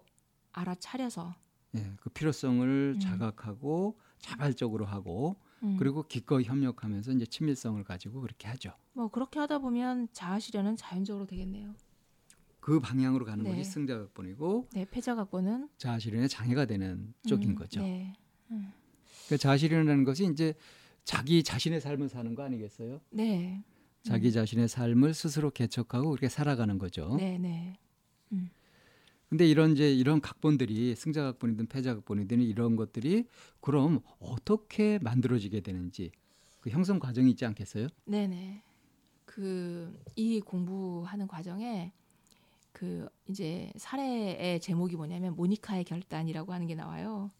알아차려서 0.52 1.34
예, 1.76 1.92
그 2.00 2.10
필요성을 2.10 2.94
음. 2.96 3.00
자각하고 3.00 3.98
자발적으로 4.18 4.84
하고 4.84 5.36
음, 5.62 5.76
그리고 5.78 6.02
기꺼이 6.02 6.44
협력하면서 6.44 7.12
이제 7.12 7.26
친밀성을 7.26 7.82
가지고 7.84 8.20
그렇게 8.20 8.48
하죠. 8.48 8.72
뭐 8.92 9.08
그렇게 9.08 9.38
하다 9.38 9.58
보면 9.58 10.08
자아 10.12 10.38
실현은 10.38 10.76
자연적으로 10.76 11.26
되겠네요. 11.26 11.74
그 12.62 12.78
방향으로 12.78 13.24
가는 13.24 13.42
네. 13.42 13.50
것이 13.50 13.64
승자각본이고 13.64 14.68
네, 14.72 14.86
패자 14.88 15.16
각본은 15.16 15.68
자아실현에 15.78 16.28
장애가 16.28 16.66
되는 16.66 17.12
쪽인 17.26 17.50
음, 17.50 17.54
거죠. 17.56 17.80
네. 17.80 18.14
그러니까 18.46 19.36
자아실현이라는 19.36 20.04
것이 20.04 20.26
이제 20.26 20.54
자기 21.02 21.42
자신의 21.42 21.80
삶을 21.80 22.08
사는 22.08 22.32
거 22.36 22.44
아니겠어요? 22.44 23.00
네. 23.10 23.64
자기 24.04 24.28
음. 24.28 24.32
자신의 24.32 24.68
삶을 24.68 25.12
스스로 25.12 25.50
개척하고 25.50 26.10
그렇게 26.10 26.28
살아가는 26.28 26.78
거죠. 26.78 27.16
네, 27.16 27.36
네. 27.36 27.76
근데 29.32 29.46
이런 29.48 29.72
이제 29.72 29.90
이런 29.90 30.20
각본들이 30.20 30.94
승자 30.94 31.22
각본이든 31.22 31.68
패자 31.68 31.94
각본이든 31.94 32.42
이런 32.42 32.76
것들이 32.76 33.24
그럼 33.62 34.00
어떻게 34.18 34.98
만들어지게 34.98 35.62
되는지 35.62 36.10
그 36.60 36.68
형성 36.68 36.98
과정이 36.98 37.30
있지 37.30 37.46
않겠어요? 37.46 37.88
네, 38.04 38.26
네. 38.26 38.62
그 39.24 39.90
이 40.16 40.38
공부하는 40.40 41.26
과정에 41.26 41.92
그 42.72 43.08
이제 43.26 43.72
사례의 43.76 44.60
제목이 44.60 44.96
뭐냐면 44.96 45.34
모니카의 45.34 45.84
결단이라고 45.84 46.52
하는 46.52 46.66
게 46.66 46.74
나와요. 46.74 47.30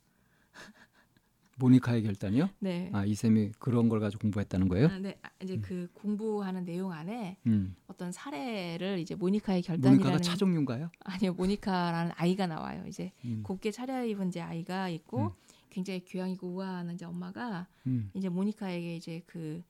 모니카의 1.57 2.03
결단이요? 2.03 2.51
네. 2.61 2.91
아 2.93 3.05
이쌤이 3.05 3.53
그런 3.59 3.89
걸 3.89 4.01
가지고 4.01 4.23
공부했다는 4.23 4.69
거예요? 4.69 4.87
아, 4.89 4.99
네. 4.99 5.19
아, 5.23 5.29
이제 5.43 5.59
그 5.59 5.89
공부하는 5.95 6.65
내용 6.65 6.93
안에 6.93 7.37
음. 7.47 7.77
어떤 7.87 8.11
사례를 8.13 8.99
이제 8.99 9.15
모니카의 9.15 9.63
결단이라는 9.63 9.99
모니카가 9.99 10.23
차종류인가요? 10.23 10.91
아니요 11.01 11.35
모니카라는 11.35 12.13
아이가 12.17 12.47
나와요. 12.47 12.85
이제 12.89 13.13
음. 13.25 13.43
곱게 13.43 13.71
차려입은 13.71 14.29
이제 14.29 14.41
아이가 14.41 14.89
있고 14.89 15.27
음. 15.27 15.31
굉장히 15.71 16.05
교양이고 16.05 16.47
우아한 16.49 16.91
이제 16.93 17.05
엄마가 17.05 17.67
음. 17.87 18.11
이제 18.15 18.29
모니카에게 18.29 18.97
이제 18.97 19.23
그 19.27 19.63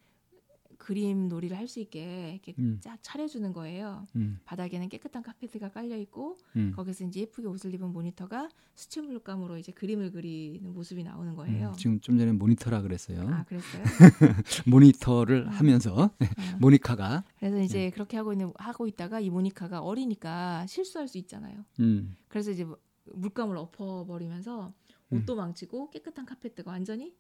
그림 0.82 1.28
놀이를 1.28 1.56
할 1.56 1.68
수 1.68 1.78
있게 1.78 2.32
이렇게 2.32 2.54
음. 2.58 2.78
쫙 2.82 2.98
차려주는 3.02 3.52
거예요. 3.52 4.04
음. 4.16 4.40
바닥에는 4.44 4.88
깨끗한 4.88 5.22
카페트가 5.22 5.70
깔려 5.70 5.96
있고 5.96 6.38
음. 6.56 6.72
거기서 6.74 7.04
이제 7.04 7.20
예쁘게 7.20 7.46
옷을 7.46 7.72
입은 7.72 7.92
모니터가 7.92 8.48
수채 8.74 9.00
물감으로 9.00 9.58
이제 9.58 9.70
그림을 9.70 10.10
그리는 10.10 10.74
모습이 10.74 11.04
나오는 11.04 11.34
거예요. 11.36 11.68
음. 11.68 11.74
지금 11.74 12.00
좀 12.00 12.18
전에 12.18 12.32
모니터라 12.32 12.82
그랬어요. 12.82 13.26
아 13.30 13.44
그랬어요? 13.44 13.84
모니터를 14.66 15.46
음. 15.46 15.48
하면서 15.48 16.10
아. 16.18 16.18
모니카가 16.60 17.24
그래서 17.38 17.60
이제 17.60 17.78
네. 17.78 17.90
그렇게 17.90 18.16
하고 18.16 18.32
있는 18.32 18.52
하고 18.56 18.88
있다가 18.88 19.20
이 19.20 19.30
모니카가 19.30 19.80
어리니까 19.80 20.66
실수할 20.66 21.06
수 21.06 21.16
있잖아요. 21.18 21.64
음. 21.78 22.16
그래서 22.26 22.50
이제 22.50 22.64
뭐 22.64 22.76
물감을 23.14 23.56
엎어버리면서 23.56 24.74
음. 25.12 25.16
옷도 25.16 25.36
망치고 25.36 25.90
깨끗한 25.90 26.26
카페트가 26.26 26.72
완전히 26.72 27.14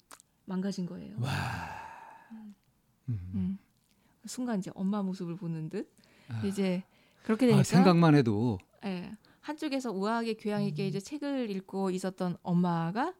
망가진 0.46 0.84
거예요. 0.84 1.16
와. 1.20 1.30
음. 3.12 3.30
음. 3.34 3.58
순간 4.26 4.58
이제 4.58 4.70
엄마 4.74 5.02
모습을 5.02 5.36
보는 5.36 5.68
듯 5.68 5.90
아. 6.28 6.42
이제 6.44 6.82
그렇게 7.24 7.46
되니까 7.46 7.60
아, 7.60 7.64
생각만 7.64 8.14
해도 8.14 8.58
예, 8.84 9.12
한쪽에서 9.40 9.90
우아하게 9.92 10.34
교양 10.34 10.62
음. 10.62 10.68
있게 10.68 10.86
이제 10.86 11.00
책을 11.00 11.50
읽고 11.50 11.90
있었던 11.90 12.36
엄마가 12.42 13.14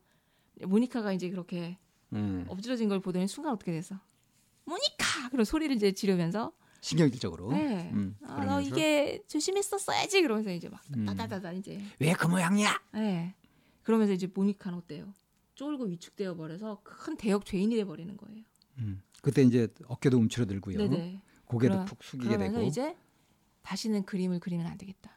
모니카가 0.65 1.13
이제 1.13 1.29
그렇게 1.31 1.79
음. 2.13 2.45
엎질러진 2.49 2.89
걸 2.89 3.01
보더니 3.01 3.27
순간 3.27 3.53
어떻게 3.55 3.73
됐어? 3.73 3.97
모니카! 4.65 5.31
그런 5.31 5.45
소리를 5.45 5.75
이제 5.75 5.93
지르면서 5.93 6.53
신경질적으로. 6.81 7.53
네. 7.53 7.91
음. 7.95 8.17
아, 8.25 8.45
너 8.45 8.61
이게 8.61 9.23
조심했었어야지 9.29 10.21
그러면서 10.23 10.51
이제 10.53 10.69
막 10.69 10.83
음. 10.97 11.05
따다다다 11.07 11.53
이제 11.53 11.81
왜 12.01 12.13
그 12.15 12.27
모양이야? 12.27 12.81
예. 12.97 13.35
그러면서 13.83 14.13
이제 14.13 14.29
모니카는 14.33 14.79
어때요? 14.79 15.13
쫄고 15.55 15.85
위축되어 15.85 16.35
버려서 16.35 16.81
큰 16.83 17.17
대역 17.17 17.45
죄인이 17.45 17.75
돼 17.77 17.85
버리는 17.85 18.17
거예요. 18.17 18.45
음. 18.79 19.03
그때 19.23 19.43
이제 19.43 19.69
어깨도 19.87 20.19
움츠러들고요. 20.19 20.79
네네. 20.79 21.23
고개도 21.47 21.75
그러- 21.75 21.85
푹 21.85 22.03
숙이게 22.03 22.37
되고. 22.39 22.61
이제 22.63 22.97
다시는 23.63 24.05
그림을 24.05 24.41
그리면 24.41 24.67
안 24.67 24.77
되겠다. 24.79 25.13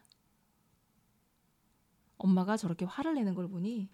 엄마가 2.17 2.57
저렇게 2.57 2.85
화를 2.85 3.13
내는 3.15 3.33
걸 3.33 3.47
보니 3.47 3.89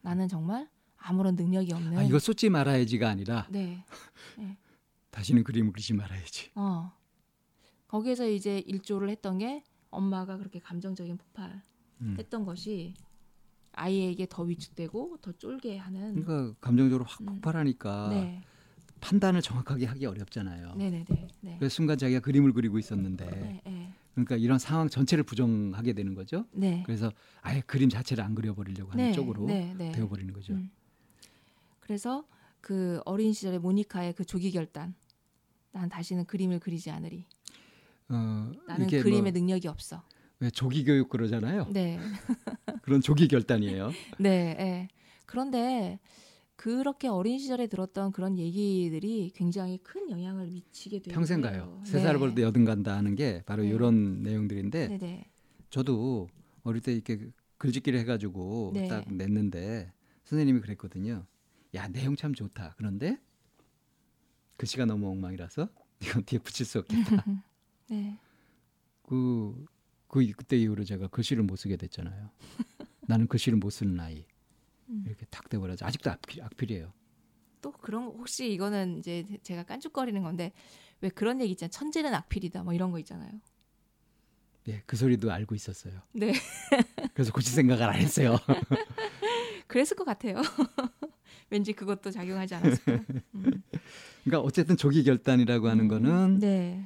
나는 0.00 0.28
정말 0.28 0.68
아무런 0.96 1.34
능력이 1.36 1.72
없는 1.72 1.98
아, 1.98 2.02
이거 2.02 2.18
쏟지 2.18 2.48
말아야지가 2.50 3.08
아니라 3.08 3.46
네. 3.50 3.84
다시는 5.10 5.44
그림을 5.44 5.72
그리지 5.72 5.94
말아야지. 5.94 6.50
어. 6.54 6.92
거기에서 7.88 8.28
이제 8.28 8.58
일조를 8.60 9.08
했던 9.10 9.38
게 9.38 9.64
엄마가 9.90 10.36
그렇게 10.36 10.58
감정적인 10.58 11.16
폭발했던 11.16 11.62
음. 12.40 12.44
것이 12.44 12.94
아이에게 13.72 14.26
더 14.28 14.42
위축되고 14.42 15.18
더 15.22 15.32
쫄게 15.32 15.78
하는 15.78 16.22
그러니까 16.22 16.56
감정적으로 16.60 17.04
확 17.04 17.20
음. 17.22 17.26
폭발하니까 17.26 18.08
네. 18.10 18.42
판단을 19.00 19.42
정확하게 19.42 19.86
하기 19.86 20.06
어렵잖아요. 20.06 20.74
네, 20.76 20.90
네, 20.90 21.04
네. 21.08 21.28
네. 21.40 21.56
그래서 21.58 21.74
순간 21.74 21.98
자기가 21.98 22.20
그림을 22.20 22.52
그리고 22.52 22.78
있었는데 22.78 23.26
네, 23.26 23.60
네. 23.64 23.92
그러니까 24.14 24.36
이런 24.36 24.58
상황 24.58 24.88
전체를 24.88 25.24
부정하게 25.24 25.92
되는 25.92 26.14
거죠. 26.14 26.44
네. 26.52 26.82
그래서 26.84 27.12
아예 27.40 27.60
그림 27.60 27.88
자체를 27.88 28.24
안 28.24 28.34
그려버리려고 28.34 28.92
하는 28.92 29.04
네, 29.06 29.12
쪽으로 29.12 29.46
네, 29.46 29.74
네. 29.76 29.92
되어버리는 29.92 30.32
거죠. 30.32 30.54
음. 30.54 30.70
그래서 31.80 32.26
그 32.60 33.00
어린 33.04 33.32
시절의 33.32 33.60
모니카의 33.60 34.14
그 34.14 34.24
조기 34.24 34.50
결단. 34.50 34.94
난 35.72 35.88
다시는 35.88 36.24
그림을 36.24 36.58
그리지 36.60 36.90
않으리. 36.90 37.24
어, 38.08 38.50
나는 38.66 38.86
이게 38.86 39.00
그림에 39.02 39.30
뭐 39.30 39.30
능력이 39.30 39.68
없어. 39.68 40.02
왜 40.40 40.50
조기 40.50 40.84
교육 40.84 41.08
그러잖아요. 41.08 41.68
네. 41.70 41.98
그런 42.82 43.00
조기 43.00 43.28
결단이에요. 43.28 43.90
네. 44.18 44.54
네. 44.54 44.88
그런데 45.26 45.98
그렇게 46.58 47.06
어린 47.06 47.38
시절에 47.38 47.68
들었던 47.68 48.10
그런 48.10 48.36
얘기들이 48.36 49.30
굉장히 49.36 49.78
큰 49.78 50.10
영향을 50.10 50.48
미치게 50.48 51.02
돼요. 51.02 51.14
평생 51.14 51.40
가요. 51.40 51.80
세 51.84 52.00
살을 52.00 52.18
벌때 52.18 52.42
여든 52.42 52.64
간다 52.64 52.96
하는 52.96 53.14
게 53.14 53.44
바로 53.46 53.62
네. 53.62 53.68
이런 53.68 54.24
내용들인데 54.24 54.88
네, 54.88 54.98
네. 54.98 55.30
저도 55.70 56.28
어릴 56.64 56.82
때 56.82 56.92
이렇게 56.92 57.30
글짓기를 57.58 58.00
해가지고 58.00 58.72
네. 58.74 58.88
딱 58.88 59.04
냈는데 59.08 59.92
선생님이 60.24 60.58
그랬거든요. 60.58 61.26
야 61.76 61.86
내용 61.86 62.16
참 62.16 62.34
좋다. 62.34 62.74
그런데 62.76 63.20
글씨가 64.56 64.84
너무 64.84 65.08
엉망이라서 65.10 65.68
이건 66.02 66.24
뒤에 66.24 66.40
붙일 66.40 66.66
수 66.66 66.80
없겠다. 66.80 67.24
네. 67.88 68.18
그, 69.02 69.64
그 70.08 70.28
그때 70.36 70.56
이후로 70.56 70.82
제가 70.82 71.06
글씨를 71.06 71.44
못 71.44 71.54
쓰게 71.54 71.76
됐잖아요. 71.76 72.30
나는 73.02 73.28
글씨를 73.28 73.58
못 73.58 73.70
쓰는 73.70 74.00
아이 74.00 74.16
음. 74.16 74.37
이렇게 75.06 75.26
탁 75.30 75.48
돼버려서 75.48 75.84
아직도 75.86 76.10
악필, 76.10 76.42
악필이에요. 76.42 76.92
또 77.60 77.72
그런 77.72 78.06
거 78.06 78.12
혹시 78.12 78.52
이거는 78.52 78.98
이제 78.98 79.24
제가 79.42 79.64
깐죽거리는 79.64 80.22
건데 80.22 80.52
왜 81.00 81.08
그런 81.08 81.40
얘기 81.40 81.52
있잖아요. 81.52 81.70
천재는 81.70 82.14
악필이다. 82.14 82.62
뭐 82.62 82.72
이런 82.72 82.90
거 82.92 82.98
있잖아요. 83.00 83.32
네, 84.64 84.82
그 84.86 84.96
소리도 84.96 85.32
알고 85.32 85.54
있었어요. 85.54 86.00
네. 86.12 86.32
그래서 87.14 87.32
고칠 87.32 87.52
생각을 87.54 87.84
안 87.84 87.94
했어요. 87.96 88.36
그랬을 89.66 89.96
것 89.96 90.04
같아요. 90.04 90.40
왠지 91.50 91.72
그것도 91.72 92.10
작용하지 92.10 92.54
않았을까. 92.54 93.04
음. 93.34 93.62
그러니까 94.24 94.40
어쨌든 94.40 94.76
조기 94.76 95.02
결단이라고 95.04 95.68
하는 95.68 95.84
음, 95.84 95.88
거는 95.88 96.38
네. 96.40 96.84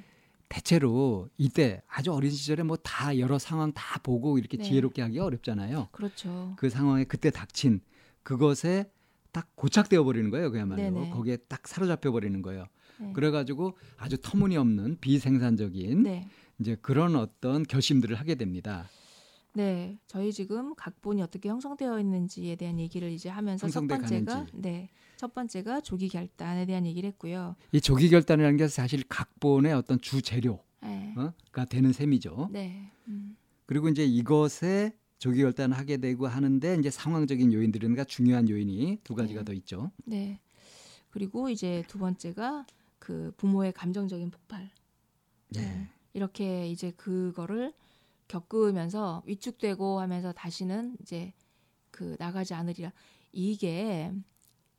대체로 0.49 1.29
이때 1.39 1.83
아주 1.89 2.13
어린 2.13 2.31
시절에 2.31 2.63
뭐 2.63 2.77
다 2.77 3.19
여러 3.19 3.39
상황 3.39 3.73
다 3.73 3.99
보고 4.03 4.39
이렇게 4.39 4.57
네. 4.59 4.65
지혜롭게 4.65 5.03
하기가 5.03 5.25
어렵잖아요. 5.25 5.89
그렇죠. 5.93 6.55
그 6.57 6.69
상황에 6.71 7.05
그때 7.05 7.31
닥친 7.31 7.81
그것에 8.23 8.91
딱 9.33 9.49
고착되어 9.57 10.05
버리는 10.05 10.31
거예요. 10.31 10.51
그야말로 10.51 10.83
네네. 10.83 11.11
거기에 11.11 11.37
딱 11.49 11.67
사로잡혀 11.67 12.13
버리는 12.13 12.41
거예요. 12.43 12.67
네. 13.01 13.13
그래가지고 13.15 13.77
아주 13.97 14.19
터무니없는 14.21 14.99
비생산적인 15.01 16.03
네. 16.03 16.29
이제 16.59 16.77
그런 16.81 17.17
어떤 17.17 17.63
결심들을 17.63 18.15
하게 18.17 18.35
됩니다. 18.35 18.89
네. 19.55 19.99
저희 20.07 20.33
지금 20.33 20.75
각본이 20.75 21.23
어떻게 21.23 21.49
형성되어 21.49 21.99
있는지에 22.01 22.57
대한 22.57 22.79
얘기를 22.79 23.11
이제 23.11 23.29
하면서 23.29 23.69
첫 23.69 23.87
번째가 23.87 24.25
가는지. 24.25 24.53
네. 24.55 24.91
첫 25.17 25.35
번째가 25.35 25.81
조기 25.81 26.09
결단에 26.09 26.67
대한 26.67 26.87
얘기를 26.87 27.09
했고요. 27.09 27.57
이 27.73 27.81
조기 27.81 28.09
결단이라는 28.09 28.57
게 28.57 28.69
사실 28.69 29.03
각본의 29.09 29.73
어떤 29.73 30.01
주 30.01 30.23
재료가 30.23 30.63
네. 30.83 31.15
되는 31.69 31.93
셈이죠. 31.93 32.49
네. 32.53 32.91
음. 33.09 33.37
그리고 33.67 33.89
이제 33.89 34.05
이것에 34.05 34.95
조기 35.23 35.41
결단을 35.41 35.79
하게 35.79 35.99
되고 35.99 36.27
하는데 36.27 36.75
이제 36.81 36.91
상황적인 36.91 37.53
요인들인가 37.53 38.03
중요한 38.03 38.49
요인이 38.49 38.99
두 39.05 39.15
가지가 39.15 39.43
네. 39.43 39.45
더 39.45 39.53
있죠. 39.53 39.93
네. 40.05 40.41
그리고 41.11 41.49
이제 41.49 41.85
두 41.87 41.97
번째가 41.99 42.67
그 42.99 43.33
부모의 43.37 43.73
감정적인 43.73 44.33
폭발. 44.33 44.69
네. 45.51 45.87
이렇게 46.13 46.67
이제 46.69 46.91
그거를 46.97 47.73
겪으면서 48.27 49.23
위축되고 49.25 50.01
하면서 50.01 50.33
다시는 50.33 50.97
이제 51.01 51.33
그 51.93 52.17
나가지 52.19 52.55
않으리라. 52.55 52.93
이게 53.31 54.11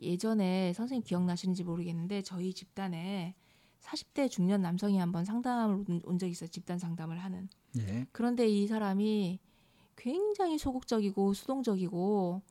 예전에 0.02 0.74
선생님 0.74 1.06
기억나시는지 1.06 1.64
모르겠는데 1.64 2.22
저희 2.24 2.54
집단에 2.54 3.34
40대 3.80 4.30
중년 4.30 4.62
남성이 4.62 4.98
한번 4.98 5.24
상담을 5.24 5.86
온- 5.88 6.02
온 6.04 6.20
적이 6.20 6.32
있어요. 6.34 6.50
집단 6.50 6.78
상담을 6.80 7.18
하는. 7.24 7.48
예. 7.78 8.06
그런데 8.12 8.46
이 8.50 8.68
사람이 8.68 9.40
굉장히 9.96 10.58
소극적이고 10.58 11.34
수동적이고 11.34 12.42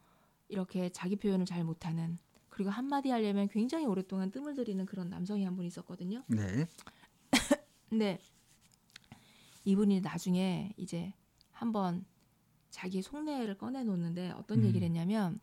이렇게 0.49 0.89
자기 0.91 1.17
표현을 1.17 1.47
잘 1.47 1.65
못하는 1.65 2.19
그리고 2.49 2.71
한마디 2.71 3.09
하려면 3.11 3.49
굉장히 3.49 3.87
오랫동안 3.87 4.31
뜸을 4.31 4.55
들이는 4.55 4.85
그런 4.87 5.09
남성이 5.09 5.45
한 5.45 5.57
분 5.57 5.65
있었거든요. 5.65 6.23
네. 6.29 6.67
근데 7.89 8.19
이분이 9.65 10.01
나중에 10.01 10.73
이제 10.77 11.15
한번 11.51 12.05
자기 12.71 13.01
속내를 13.03 13.57
꺼내 13.59 13.85
놓는데 13.85 14.31
어떤 14.33 14.61
음. 14.61 14.65
얘기를 14.65 14.85
했냐면 14.87 15.41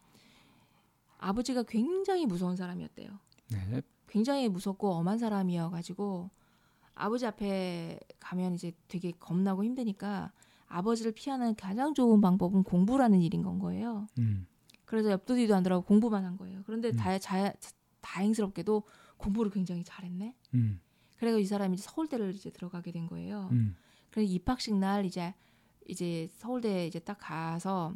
아버지가 1.17 1.63
굉장히 1.63 2.25
무서운 2.25 2.55
사람이었대요. 2.55 3.19
네. 3.51 3.81
굉장히 4.07 4.49
무섭고 4.49 4.91
엄한 4.93 5.17
사람이어가지고 5.19 6.29
아버지 6.95 7.25
앞에 7.25 7.99
가면 8.19 8.55
이제 8.55 8.73
되게 8.87 9.11
겁나고 9.11 9.63
힘드니까 9.63 10.31
아버지를 10.69 11.11
피하는 11.11 11.55
가장 11.55 11.93
좋은 11.93 12.21
방법은 12.21 12.63
공부라는 12.63 13.21
일인 13.21 13.41
건 13.41 13.59
거예요. 13.59 14.07
음. 14.19 14.47
그래서 14.85 15.11
옆도 15.11 15.35
뒤도 15.35 15.55
안 15.55 15.63
돌아보고 15.63 15.87
공부만 15.87 16.23
한 16.23 16.37
거예요. 16.37 16.61
그런데 16.65 16.89
음. 16.89 16.95
다, 16.95 17.17
자, 17.19 17.53
다행스럽게도 18.01 18.83
공부를 19.17 19.51
굉장히 19.51 19.83
잘했네. 19.83 20.35
음. 20.53 20.79
그래서 21.17 21.37
이 21.37 21.45
사람이 21.45 21.75
이제 21.75 21.83
서울대를 21.83 22.33
이제 22.33 22.49
들어가게 22.49 22.91
된 22.91 23.05
거예요. 23.07 23.49
음. 23.51 23.75
그래서 24.09 24.31
입학식 24.31 24.75
날 24.75 25.05
이제 25.05 25.33
이제 25.87 26.29
서울대 26.31 26.87
이제 26.87 26.99
딱 26.99 27.17
가서 27.19 27.93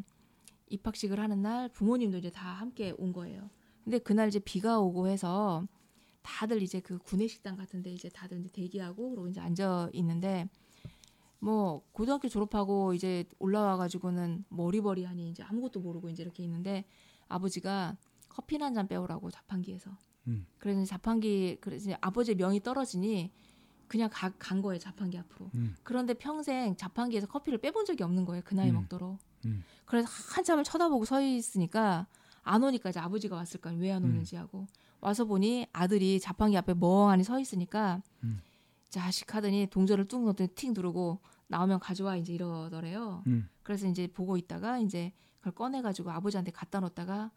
입학식을 0.70 1.20
하는 1.20 1.42
날 1.42 1.70
부모님도 1.70 2.18
이제 2.18 2.30
다 2.32 2.50
함께 2.50 2.94
온 2.98 3.14
거예요. 3.14 3.50
근데 3.84 4.00
그날 4.00 4.28
이제 4.28 4.40
비가 4.40 4.80
오고 4.80 5.08
해서 5.08 5.66
다들 6.22 6.62
이제 6.62 6.80
그 6.80 6.98
구내식당 7.00 7.56
같은데 7.56 7.92
이제 7.92 8.10
다들 8.10 8.40
이제 8.40 8.50
대기하고 8.50 9.12
그리고 9.12 9.28
이제 9.28 9.40
앉아 9.40 9.90
있는데 9.94 10.48
뭐 11.44 11.84
고등학교 11.92 12.30
졸업하고 12.30 12.94
이제 12.94 13.26
올라와 13.38 13.76
가지고는 13.76 14.46
머리버리하니 14.48 15.30
이제 15.30 15.44
아무것도 15.44 15.82
모르고 15.82 16.10
이제 16.10 16.24
이렇게 16.24 16.42
있는데 16.44 16.86
아버지가 17.28 17.98
커피 18.30 18.56
한 18.58 18.74
잔 18.74 18.88
빼오라고 18.88 19.30
자판기에서 19.30 19.92
음. 20.28 20.46
그래서 20.58 20.86
자판기 20.86 21.58
그래서 21.60 21.92
아버지의 22.00 22.38
명이 22.38 22.62
떨어지니 22.62 23.32
그냥 23.90 24.10
가, 24.12 24.30
간 24.40 24.62
거예요 24.62 24.80
자판기 24.80 25.18
앞으로 25.18 25.52
음. 25.56 25.76
그런데 25.84 26.14
평생 26.14 26.78
자판기에서 26.78 27.28
커피를 27.28 27.60
빼본 27.60 27.86
적이 27.86 28.04
없는 28.04 28.24
거예요 28.24 28.42
그 28.46 28.56
나이 28.56 28.70
음. 28.70 28.76
먹도록 28.76 29.20
음. 29.46 29.64
그래서 29.86 30.08
한참을 30.34 30.64
쳐다보고 30.64 31.04
서 31.04 31.22
있으니까 31.22 32.08
안 32.44 32.64
오니까 32.64 32.90
이제 32.90 33.02
아버지가 33.02 33.36
왔을까 33.36 33.72
왜안 33.72 34.04
음. 34.04 34.12
오는지 34.12 34.38
하고 34.38 34.66
와서 35.02 35.26
보니 35.26 35.68
아들이 35.74 36.22
자판기 36.22 36.56
앞에 36.58 36.74
멍하니 36.74 37.26
서 37.26 37.38
있으니까 37.38 38.02
음. 38.24 38.42
자식 38.94 39.34
하더니 39.34 39.68
동전을 39.68 40.08
뚝 40.08 40.24
넣더니 40.26 40.50
틱 40.56 40.72
누르고 40.74 41.20
나오면 41.48 41.80
가져와 41.80 42.16
이제 42.18 42.34
이러더래요. 42.34 43.24
음. 43.28 43.50
그래서 43.64 43.88
이제 43.88 44.08
보고 44.08 44.38
있다가 44.38 44.78
이제 44.80 45.12
그걸 45.40 45.54
꺼내 45.56 45.82
가지고 45.82 46.12
아버지한테 46.12 46.52
갖다 46.52 46.80
놓다가 46.80 47.32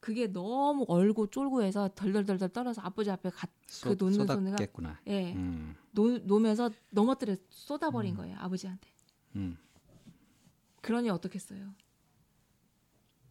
그게 0.00 0.26
너무 0.32 0.84
얼고 0.88 1.28
쫄고 1.28 1.62
해서 1.62 1.90
덜덜덜덜 1.94 2.48
떨어서 2.50 2.80
아버지 2.82 3.10
앞에 3.10 3.30
가, 3.30 3.46
쏟- 3.66 3.98
그 3.98 4.04
놓는 4.04 4.26
쏟았겠구나. 4.26 5.00
예, 5.08 5.34
음. 5.34 5.74
놓, 5.92 6.18
놓으면서 6.24 6.70
넘어뜨려 6.90 7.36
쏟아버린 7.50 8.14
음. 8.14 8.16
거예요 8.18 8.36
아버지한테. 8.38 8.88
음. 9.36 9.58
그러니 10.80 11.10
어떻겠어요? 11.10 11.74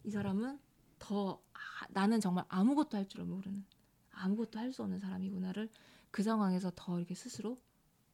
이 0.03 0.11
사람은 0.11 0.59
더 0.99 1.41
아, 1.53 1.57
나는 1.89 2.19
정말 2.19 2.45
아무것도 2.49 2.97
할 2.97 3.07
줄 3.07 3.23
모르는 3.23 3.63
아무것도 4.11 4.59
할 4.59 4.71
수 4.71 4.83
없는 4.83 4.99
사람이구나를 4.99 5.69
그 6.15 6.23
상황에서 6.23 6.71
더 6.73 6.97
이렇게 6.97 7.13
스스로 7.13 7.57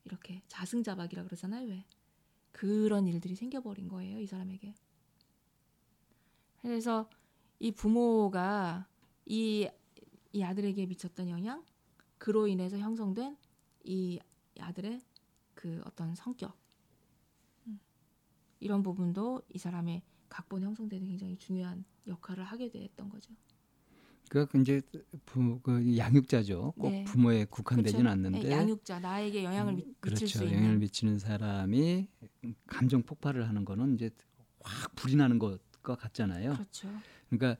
이렇게 0.05 0.41
자승자박이라 0.47 1.23
그러잖아요 1.23 1.67
왜 1.67 1.85
그런 2.51 3.05
일들이 3.05 3.35
생겨버린 3.35 3.89
거예요 3.89 4.19
이 4.19 4.25
사람에게 4.25 4.73
그래서 6.63 7.07
이 7.59 7.71
부모가 7.71 8.87
이, 9.27 9.69
이 10.31 10.41
아들에게 10.41 10.83
미쳤던 10.87 11.29
영향 11.29 11.63
그로 12.17 12.47
인해서 12.47 12.75
형성된 12.79 13.37
이 13.83 14.19
아들의 14.59 14.99
그 15.53 15.83
어떤 15.85 16.15
성격 16.15 16.57
음. 17.67 17.79
이런 18.59 18.81
부분도 18.81 19.43
이 19.49 19.59
사람의 19.59 20.01
각본 20.27 20.63
형성되는 20.63 21.05
굉장히 21.05 21.37
중요한 21.37 21.85
역할을 22.07 22.45
하게 22.45 22.71
됐던 22.71 23.09
거죠. 23.09 23.31
그 24.31 24.47
이제 24.61 24.81
부, 25.25 25.59
그 25.59 25.97
양육자죠. 25.97 26.75
꼭 26.77 26.89
네. 26.89 27.03
부모에 27.03 27.43
국한되지는 27.49 28.03
그렇죠? 28.05 28.13
않는데 28.13 28.47
네, 28.47 28.51
양육자 28.51 28.99
나에게 28.99 29.43
영향을 29.43 29.73
미, 29.73 29.85
그렇죠. 29.99 30.23
미칠 30.23 30.27
수 30.29 30.43
영향을 30.45 30.63
있는 30.63 30.79
미치는 30.79 31.19
사람이 31.19 32.07
감정 32.65 33.03
폭발을 33.03 33.49
하는 33.49 33.65
거는 33.65 33.95
이제 33.95 34.09
확 34.61 34.95
불이 34.95 35.17
나는 35.17 35.37
것과 35.37 35.95
같잖아요. 35.95 36.53
그렇죠. 36.53 36.87
그러니까 37.29 37.59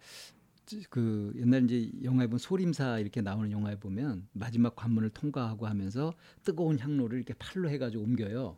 그 0.89 1.33
옛날 1.35 1.69
이제 1.69 1.91
영화에 2.03 2.27
보면 2.27 2.39
소림사 2.39 2.99
이렇게 2.99 3.19
나오는 3.19 3.51
영화에 3.51 3.75
보면 3.75 4.29
마지막 4.31 4.73
관문을 4.73 5.09
통과하고 5.09 5.67
하면서 5.67 6.13
뜨거운 6.45 6.79
향로를 6.79 7.17
이렇게 7.17 7.33
팔로 7.33 7.69
해가지고 7.69 8.01
옮겨요. 8.01 8.57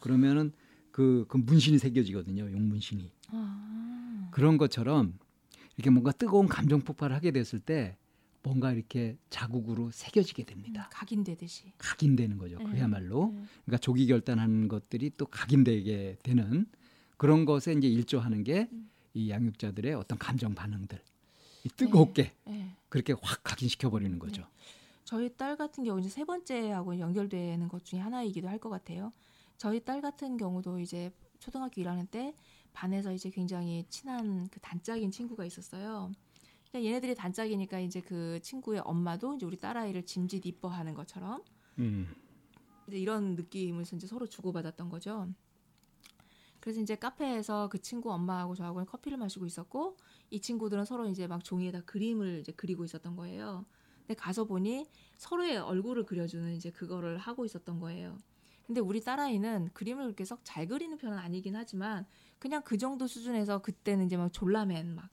그러면은 0.00 0.52
그, 0.90 1.26
그 1.28 1.36
문신이 1.36 1.78
새겨지거든요. 1.78 2.50
용문신이. 2.50 3.12
아, 3.28 4.28
그런 4.32 4.56
것처럼 4.56 5.18
이렇게 5.76 5.90
뭔가 5.90 6.12
뜨거운 6.12 6.46
감정 6.48 6.80
폭발을 6.80 7.14
하게 7.16 7.30
됐을 7.30 7.58
때 7.60 7.96
뭔가 8.42 8.72
이렇게 8.72 9.16
자국으로 9.30 9.90
새겨지게 9.92 10.44
됩니다. 10.44 10.88
각인되듯이. 10.92 11.72
각인되는 11.78 12.38
거죠. 12.38 12.58
네. 12.58 12.64
그야말로. 12.64 13.32
네. 13.34 13.44
그러니까 13.64 13.78
조기 13.78 14.06
결단하는 14.06 14.68
것들이 14.68 15.12
또 15.16 15.26
각인되게 15.26 16.16
되는 16.22 16.66
그런 17.16 17.44
것에 17.44 17.72
이제 17.72 17.86
일조하는 17.88 18.42
게이 18.42 18.66
음. 18.72 18.90
양육자들의 19.28 19.94
어떤 19.94 20.18
감정 20.18 20.54
반응들. 20.54 21.00
이 21.64 21.68
뜨겁게 21.68 22.32
네. 22.46 22.74
그렇게 22.88 23.14
확 23.22 23.44
각인시켜 23.44 23.90
버리는 23.90 24.18
거죠. 24.18 24.44
저희 25.04 25.28
딸 25.36 25.56
같은 25.56 25.84
경우 25.84 26.00
이제 26.00 26.08
세 26.08 26.24
번째하고 26.24 26.98
연결되는 26.98 27.68
것 27.68 27.84
중에 27.84 28.00
하나이기도 28.00 28.48
할 28.48 28.58
것 28.58 28.68
같아요. 28.70 29.12
저희 29.56 29.78
딸 29.84 30.00
같은 30.00 30.36
경우도 30.36 30.80
이제 30.80 31.12
초등학교 31.42 31.82
1학년 31.82 32.08
때 32.08 32.34
반에서 32.72 33.12
이제 33.12 33.28
굉장히 33.28 33.84
친한 33.88 34.48
그 34.48 34.60
단짝인 34.60 35.10
친구가 35.10 35.44
있었어요. 35.44 36.12
얘네들이 36.72 37.16
단짝이니까 37.16 37.80
이제 37.80 38.00
그 38.00 38.38
친구의 38.40 38.80
엄마도 38.84 39.34
이제 39.34 39.44
우리 39.44 39.58
딸아이를 39.58 40.06
짐짓 40.06 40.46
이뻐하는 40.46 40.94
것처럼 40.94 41.42
음. 41.80 42.14
이제 42.86 42.96
이런 42.96 43.34
느낌을 43.34 43.82
이제 43.92 44.06
서로 44.06 44.26
주고받았던 44.26 44.88
거죠. 44.88 45.28
그래서 46.60 46.80
이제 46.80 46.94
카페에서 46.94 47.68
그 47.68 47.82
친구 47.82 48.12
엄마하고 48.12 48.54
저하고는 48.54 48.86
커피를 48.86 49.18
마시고 49.18 49.44
있었고 49.44 49.96
이 50.30 50.40
친구들은 50.40 50.84
서로 50.84 51.08
이제 51.08 51.26
막 51.26 51.42
종이에다 51.42 51.80
그림을 51.80 52.38
이제 52.40 52.52
그리고 52.52 52.84
있었던 52.84 53.16
거예요. 53.16 53.66
근데 53.98 54.14
가서 54.14 54.44
보니 54.44 54.86
서로의 55.16 55.58
얼굴을 55.58 56.06
그려주는 56.06 56.54
이제 56.54 56.70
그거를 56.70 57.18
하고 57.18 57.44
있었던 57.44 57.80
거예요. 57.80 58.16
근데 58.66 58.80
우리 58.80 59.00
딸아이는 59.00 59.70
그림을 59.72 60.04
그렇게 60.04 60.24
썩 60.24 60.40
잘 60.44 60.66
그리는 60.66 60.96
편은 60.96 61.18
아니긴 61.18 61.56
하지만 61.56 62.06
그냥 62.38 62.62
그 62.64 62.78
정도 62.78 63.06
수준에서 63.06 63.60
그때는 63.60 64.06
이제 64.06 64.16
막 64.16 64.32
졸라맨 64.32 64.94
막 64.94 65.08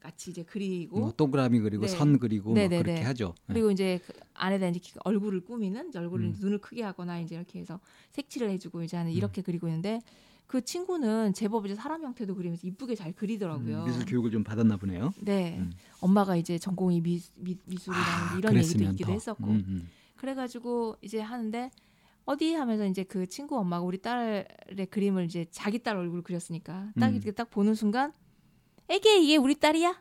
같이 0.00 0.30
이제 0.30 0.44
그리고 0.44 1.00
뭐 1.00 1.12
동그라미 1.12 1.60
그리고 1.60 1.82
네. 1.82 1.88
선 1.88 2.18
그리고. 2.18 2.54
그렇게 2.54 3.02
하죠. 3.02 3.34
네. 3.46 3.54
그리고 3.54 3.70
이제 3.70 4.00
그 4.06 4.12
안에다 4.34 4.68
이제 4.68 4.80
얼굴을 5.04 5.40
꾸미는 5.44 5.90
얼굴을 5.94 6.26
음. 6.26 6.36
눈을 6.40 6.58
크게 6.58 6.82
하거나 6.82 7.18
이제 7.20 7.34
이렇게 7.34 7.58
해서 7.58 7.80
색칠을 8.12 8.48
해주고 8.50 8.82
이제 8.82 8.96
하는 8.96 9.10
이렇게 9.10 9.42
그리고 9.42 9.66
있는데 9.66 10.00
그 10.46 10.64
친구는 10.64 11.34
제법 11.34 11.66
이제 11.66 11.74
사람 11.74 12.02
형태도 12.02 12.34
그리면서 12.34 12.66
이쁘게 12.66 12.94
잘 12.94 13.12
그리더라고요. 13.12 13.80
음, 13.80 13.84
미술 13.84 14.06
교육을 14.06 14.30
좀 14.30 14.44
받았나 14.44 14.78
보네요. 14.78 15.12
네, 15.20 15.58
음. 15.58 15.72
엄마가 16.00 16.36
이제 16.36 16.58
전공이 16.58 17.02
미, 17.02 17.20
미, 17.36 17.58
미술이라는 17.66 18.08
아, 18.08 18.36
이런 18.38 18.56
얘기도 18.56 18.84
있기도 18.84 19.08
더. 19.08 19.12
했었고 19.12 19.44
음, 19.44 19.64
음. 19.68 19.88
그래가지고 20.16 20.96
이제 21.02 21.20
하는데 21.20 21.70
어디 22.28 22.52
하면서 22.52 22.84
이제 22.84 23.04
그 23.04 23.26
친구 23.26 23.56
엄마가 23.56 23.82
우리 23.82 24.02
딸의 24.02 24.46
그림을 24.90 25.24
이제 25.24 25.46
자기 25.50 25.78
딸 25.78 25.96
얼굴 25.96 26.22
그렸으니까 26.22 26.92
딱 27.00 27.08
음. 27.08 27.14
이렇게 27.14 27.30
딱 27.32 27.48
보는 27.48 27.74
순간 27.74 28.12
애게 28.88 29.22
이게 29.22 29.38
우리 29.38 29.54
딸이야 29.54 29.98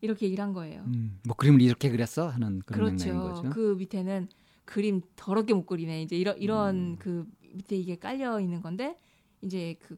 이렇게 0.00 0.26
얘기를 0.26 0.42
한 0.42 0.52
거예요. 0.52 0.82
음, 0.82 1.20
뭐 1.24 1.36
그림을 1.36 1.62
이렇게 1.62 1.90
그렸어 1.90 2.26
하는 2.28 2.60
그런 2.66 2.96
그렇죠. 2.96 3.14
거죠. 3.20 3.50
그 3.50 3.76
밑에는 3.78 4.30
그림 4.64 5.00
더럽게 5.14 5.54
못 5.54 5.64
그리네. 5.64 6.02
이제 6.02 6.16
이런 6.16 6.36
이런 6.38 6.76
음. 6.76 6.96
그 6.98 7.24
밑에 7.54 7.76
이게 7.76 7.94
깔려 7.94 8.40
있는 8.40 8.60
건데 8.60 8.98
이제 9.42 9.76
그 9.78 9.96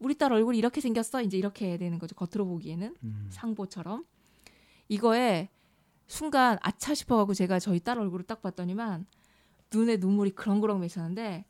우리 0.00 0.16
딸 0.16 0.32
얼굴이 0.32 0.58
이렇게 0.58 0.80
생겼어. 0.80 1.22
이제 1.22 1.38
이렇게 1.38 1.76
되는 1.76 2.00
거죠. 2.00 2.16
겉으로 2.16 2.44
보기에는 2.48 2.96
음. 3.04 3.28
상보처럼 3.30 4.04
이거에 4.88 5.50
순간 6.08 6.58
아차 6.62 6.96
싶어가고 6.96 7.32
제가 7.32 7.60
저희 7.60 7.78
딸 7.78 8.00
얼굴을 8.00 8.26
딱 8.26 8.42
봤더니만 8.42 9.06
눈에 9.72 9.96
눈물이 9.96 10.30
그렁그렁 10.30 10.80
맺혔는데 10.80 11.44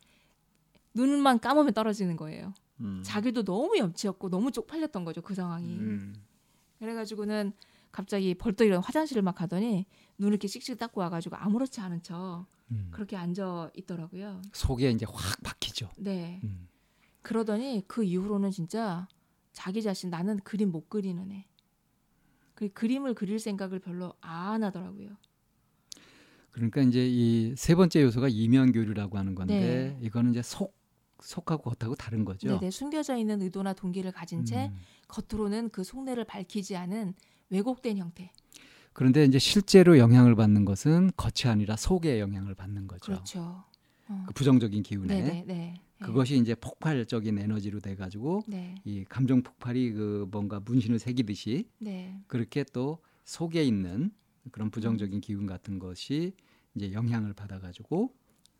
눈만 0.94 1.38
감으면 1.38 1.72
떨어지는 1.72 2.16
거예요. 2.16 2.52
음. 2.80 3.02
자기도 3.04 3.44
너무 3.44 3.76
염치였고 3.78 4.30
너무 4.30 4.50
쪽팔렸던 4.50 5.04
거죠. 5.04 5.22
그 5.22 5.34
상황이. 5.34 5.68
음. 5.68 6.14
그래가지고는 6.78 7.52
갑자기 7.90 8.34
벌떡 8.34 8.66
일어나 8.66 8.80
화장실을 8.80 9.22
막 9.22 9.34
가더니 9.34 9.86
눈을 10.18 10.34
이렇게 10.34 10.48
씩씩 10.48 10.78
닦고 10.78 11.00
와가지고 11.00 11.36
아무렇지 11.36 11.80
않은 11.80 12.02
척 12.02 12.46
음. 12.70 12.88
그렇게 12.90 13.16
앉아 13.16 13.70
있더라고요. 13.74 14.42
속에 14.52 14.90
이제 14.90 15.06
확 15.08 15.42
박히죠. 15.42 15.90
네. 15.96 16.40
음. 16.44 16.68
그러더니 17.22 17.84
그 17.86 18.04
이후로는 18.04 18.50
진짜 18.50 19.08
자기 19.52 19.82
자신 19.82 20.10
나는 20.10 20.38
그림 20.40 20.70
못 20.70 20.88
그리는 20.88 21.30
애. 21.32 21.46
그 22.54 22.68
그림을 22.68 23.14
그릴 23.14 23.38
생각을 23.38 23.78
별로 23.78 24.14
안 24.20 24.62
하더라고요. 24.62 25.16
그러니까 26.58 26.82
이제 26.82 27.06
이 27.08 27.54
세 27.56 27.74
번째 27.74 28.02
요소가 28.02 28.28
이면 28.28 28.72
교류라고 28.72 29.16
하는 29.16 29.34
건데 29.34 29.96
네. 30.00 30.06
이거는 30.06 30.32
이제 30.32 30.42
속 30.42 30.76
속하고 31.20 31.70
겉하고 31.70 31.94
다른 31.96 32.24
거죠. 32.24 32.48
네네 32.48 32.70
숨겨져 32.70 33.16
있는 33.16 33.40
의도나 33.42 33.72
동기를 33.72 34.12
가진 34.12 34.44
채 34.44 34.66
음. 34.66 34.76
겉으로는 35.08 35.70
그 35.70 35.82
속내를 35.82 36.24
밝히지 36.24 36.76
않은 36.76 37.14
왜곡된 37.50 37.96
형태. 37.98 38.30
그런데 38.92 39.24
이제 39.24 39.38
실제로 39.38 39.98
영향을 39.98 40.34
받는 40.34 40.64
것은 40.64 41.10
겉이 41.16 41.50
아니라 41.50 41.76
속에 41.76 42.20
영향을 42.20 42.54
받는 42.54 42.86
거죠. 42.86 43.12
그렇죠. 43.12 43.64
어. 44.08 44.24
그 44.26 44.34
부정적인 44.34 44.82
기운에 44.82 45.22
네네 45.22 45.44
네. 45.46 45.74
그것이 46.00 46.36
이제 46.38 46.54
폭발적인 46.54 47.38
에너지로 47.38 47.80
돼 47.80 47.94
가지고 47.96 48.42
네. 48.46 48.74
이 48.84 49.04
감정 49.08 49.42
폭발이 49.42 49.92
그 49.92 50.26
뭔가 50.30 50.60
문신을 50.60 50.98
새기듯이 50.98 51.68
네. 51.78 52.20
그렇게 52.28 52.64
또 52.72 52.98
속에 53.24 53.64
있는 53.64 54.12
그런 54.52 54.70
부정적인 54.70 55.20
기운 55.20 55.46
같은 55.46 55.78
것이 55.80 56.32
이제 56.78 56.92
영향을 56.92 57.34
받아 57.34 57.58
가지고 57.58 58.14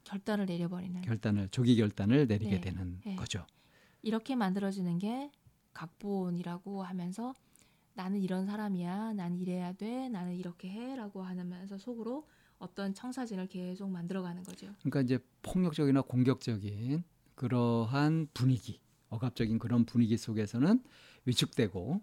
결단을 0.04 0.46
내려버리는. 0.46 1.00
결단을 1.02 1.48
조기 1.50 1.76
결단을 1.76 2.26
내리게 2.26 2.56
네. 2.56 2.60
되는 2.60 3.00
네. 3.04 3.16
거죠. 3.16 3.46
이렇게 4.02 4.34
만들어지는 4.34 4.98
게 4.98 5.30
각본이라고 5.72 6.82
하면서 6.82 7.34
나는 7.94 8.20
이런 8.20 8.46
사람이야. 8.46 9.12
난 9.14 9.36
이래야 9.36 9.72
돼. 9.72 10.08
나는 10.08 10.34
이렇게 10.34 10.68
해라고 10.68 11.22
하면서 11.22 11.78
속으로 11.78 12.26
어떤 12.58 12.94
청사진을 12.94 13.46
계속 13.46 13.88
만들어가는 13.90 14.42
거죠. 14.44 14.74
그러니까 14.80 15.02
이제 15.02 15.18
폭력적이나 15.42 16.02
공격적인 16.02 17.04
그러한 17.34 18.28
분위기, 18.34 18.80
억압적인 19.10 19.58
그런 19.58 19.84
분위기 19.84 20.16
속에서는 20.16 20.82
위축되고 21.24 22.02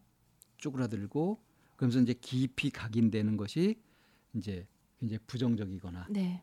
쪼그라들고 0.58 1.44
그러면서 1.76 2.00
이제 2.00 2.14
깊이 2.14 2.70
각인되는 2.70 3.36
것이 3.36 3.82
이제 4.34 4.68
이제 5.02 5.18
부정적이거나 5.28 6.08
네. 6.10 6.42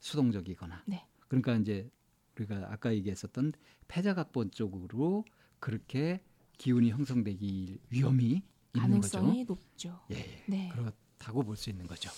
수동적이거나 0.00 0.82
네. 0.86 1.06
그러니까 1.28 1.54
이제 1.56 1.90
우리가 2.36 2.68
아까 2.70 2.92
얘기했었던 2.94 3.52
패자각본 3.88 4.50
쪽으로 4.50 5.24
그렇게 5.60 6.20
기운이 6.58 6.90
형성되기 6.90 7.78
위험이 7.90 8.42
있는 8.74 9.00
가능성이 9.00 9.44
거죠. 9.46 9.54
높죠. 9.54 10.00
예, 10.10 10.16
예. 10.16 10.42
네. 10.46 10.68
그렇다고 10.70 11.42
볼 11.42 11.56
수 11.56 11.70
있는 11.70 11.86
거죠. 11.86 12.10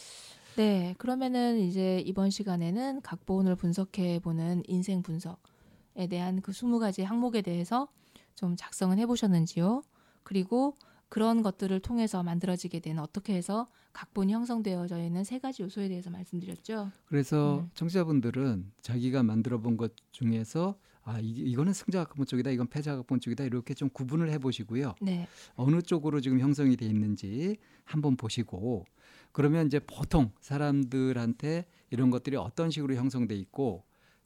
네. 0.56 0.94
그러면은 0.98 1.58
이제 1.58 2.00
이번 2.06 2.30
시간에는 2.30 3.00
각본을 3.02 3.56
분석해 3.56 4.20
보는 4.20 4.62
인생 4.68 5.02
분석에 5.02 6.06
대한 6.08 6.40
그 6.40 6.52
20가지 6.52 7.02
항목에 7.02 7.42
대해서 7.42 7.88
좀 8.36 8.54
작성을 8.56 8.96
해 8.96 9.06
보셨는지요? 9.06 9.82
그리고 10.22 10.76
그런 11.08 11.42
것들을 11.42 11.78
통해서 11.80 12.22
만들어지게 12.22 12.80
되는 12.80 13.02
어떻게 13.02 13.34
해서 13.34 13.68
각본이 13.92 14.32
형성되어져 14.32 14.98
있는 15.02 15.22
세 15.22 15.38
가지 15.38 15.62
요소에 15.62 15.88
대해서 15.88 16.10
말씀드렸죠. 16.10 16.90
그래서 17.06 17.60
음. 17.60 17.70
청취자분들은 17.74 18.72
자기가 18.82 19.22
만들어 19.22 19.58
본 19.58 19.76
것 19.76 19.92
중에서 20.12 20.76
아 21.06 21.20
이, 21.20 21.28
이거는 21.28 21.72
승자 21.72 22.04
각본 22.04 22.26
쪽이다 22.26 22.50
이건 22.50 22.66
패자 22.68 22.96
각본 22.96 23.20
쪽이다 23.20 23.44
이렇게 23.44 23.74
좀 23.74 23.90
구분을 23.90 24.30
해보시고요 24.30 24.94
네. 25.02 25.28
어느 25.54 25.82
쪽으로 25.82 26.20
지금 26.22 26.40
형성이 26.40 26.76
돼 26.76 26.86
있는지 26.86 27.58
한번 27.84 28.16
보시고 28.16 28.86
그러면 29.32 29.66
이제 29.66 29.80
보통 29.80 30.32
사람들한테 30.40 31.66
이런 31.90 32.10
것들이 32.10 32.36
어떤 32.36 32.70
식으로 32.70 32.94
형성돼 32.94 33.34
있고 33.36 33.84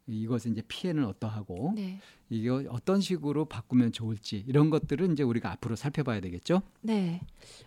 이것은 0.08 0.52
이제 0.52 0.62
피해는 0.66 1.04
어떠하고 1.04 1.72
네. 1.76 1.98
이게 2.30 2.48
어떤 2.48 3.00
식으로 3.00 3.44
바꾸면 3.44 3.92
좋을지 3.92 4.44
이런 4.46 4.70
것들은 4.70 5.12
이제 5.12 5.22
우리가 5.22 5.52
앞으로 5.52 5.76
살펴봐야 5.76 6.20
되겠죠. 6.20 6.62
네. 6.80 7.20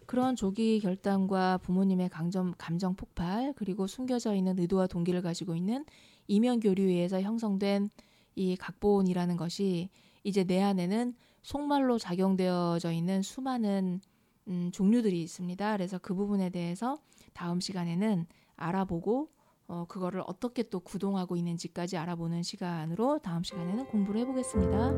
그런 0.06 0.36
조기 0.36 0.80
결단과 0.80 1.60
부모님의 1.60 2.10
강점, 2.10 2.54
감정 2.58 2.96
폭발, 2.96 3.54
그리고 3.56 3.88
숨겨져 3.88 4.34
있는 4.34 4.58
의도와 4.58 4.88
동기를 4.88 5.22
가지고 5.22 5.56
있는 5.56 5.86
이면 6.28 6.60
교류에 6.60 6.86
의해서 6.86 7.22
형성된 7.22 7.90
이 8.36 8.56
각본이라는 8.56 9.38
것이 9.38 9.90
이제 10.24 10.44
내 10.44 10.62
안에는 10.62 11.14
속말로 11.42 11.98
작용되어져 11.98 12.92
있는 12.92 13.22
수많은 13.22 14.00
음, 14.48 14.70
종류들이 14.72 15.22
있습니다. 15.22 15.78
그래서 15.78 16.00
그 16.00 16.14
부분에 16.14 16.50
대해서 16.50 16.98
다음 17.34 17.60
시간에는 17.60 18.26
알아보고 18.56 19.30
어, 19.72 19.86
그거를 19.88 20.22
어떻게 20.28 20.62
또 20.64 20.82
구동하고 20.82 21.38
있는지까지 21.38 21.96
알아보는 21.96 22.44
시간으로 22.44 23.20
다음 23.20 23.42
시간에는 23.42 23.86
공부를 23.86 24.20
해보겠습니다. 24.20 24.92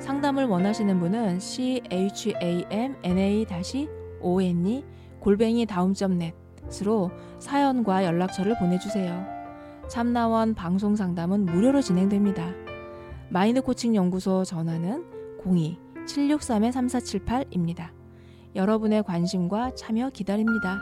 상담을 0.00 0.46
원하시는 0.46 0.98
분은 0.98 1.38
c 1.38 1.80
h 1.92 2.34
a 2.42 2.64
m 2.70 2.96
n 3.04 3.18
a 3.18 3.46
o 4.20 4.42
n 4.42 4.66
e 4.66 4.84
골뱅이 5.20 5.64
다음점 5.64 6.18
넷으로 6.18 7.12
사연과 7.38 8.04
연락처를 8.04 8.58
보내주세요. 8.58 9.24
참나원 9.88 10.56
방송 10.56 10.96
상담은 10.96 11.46
무료로 11.46 11.82
진행됩니다. 11.82 12.52
마인드 13.30 13.62
코칭 13.62 13.94
연구소 13.94 14.44
전화는 14.44 15.04
02-763-3478입니다. 15.44 17.96
여러분의 18.54 19.02
관심과 19.02 19.74
참여 19.74 20.10
기다립니다. 20.10 20.78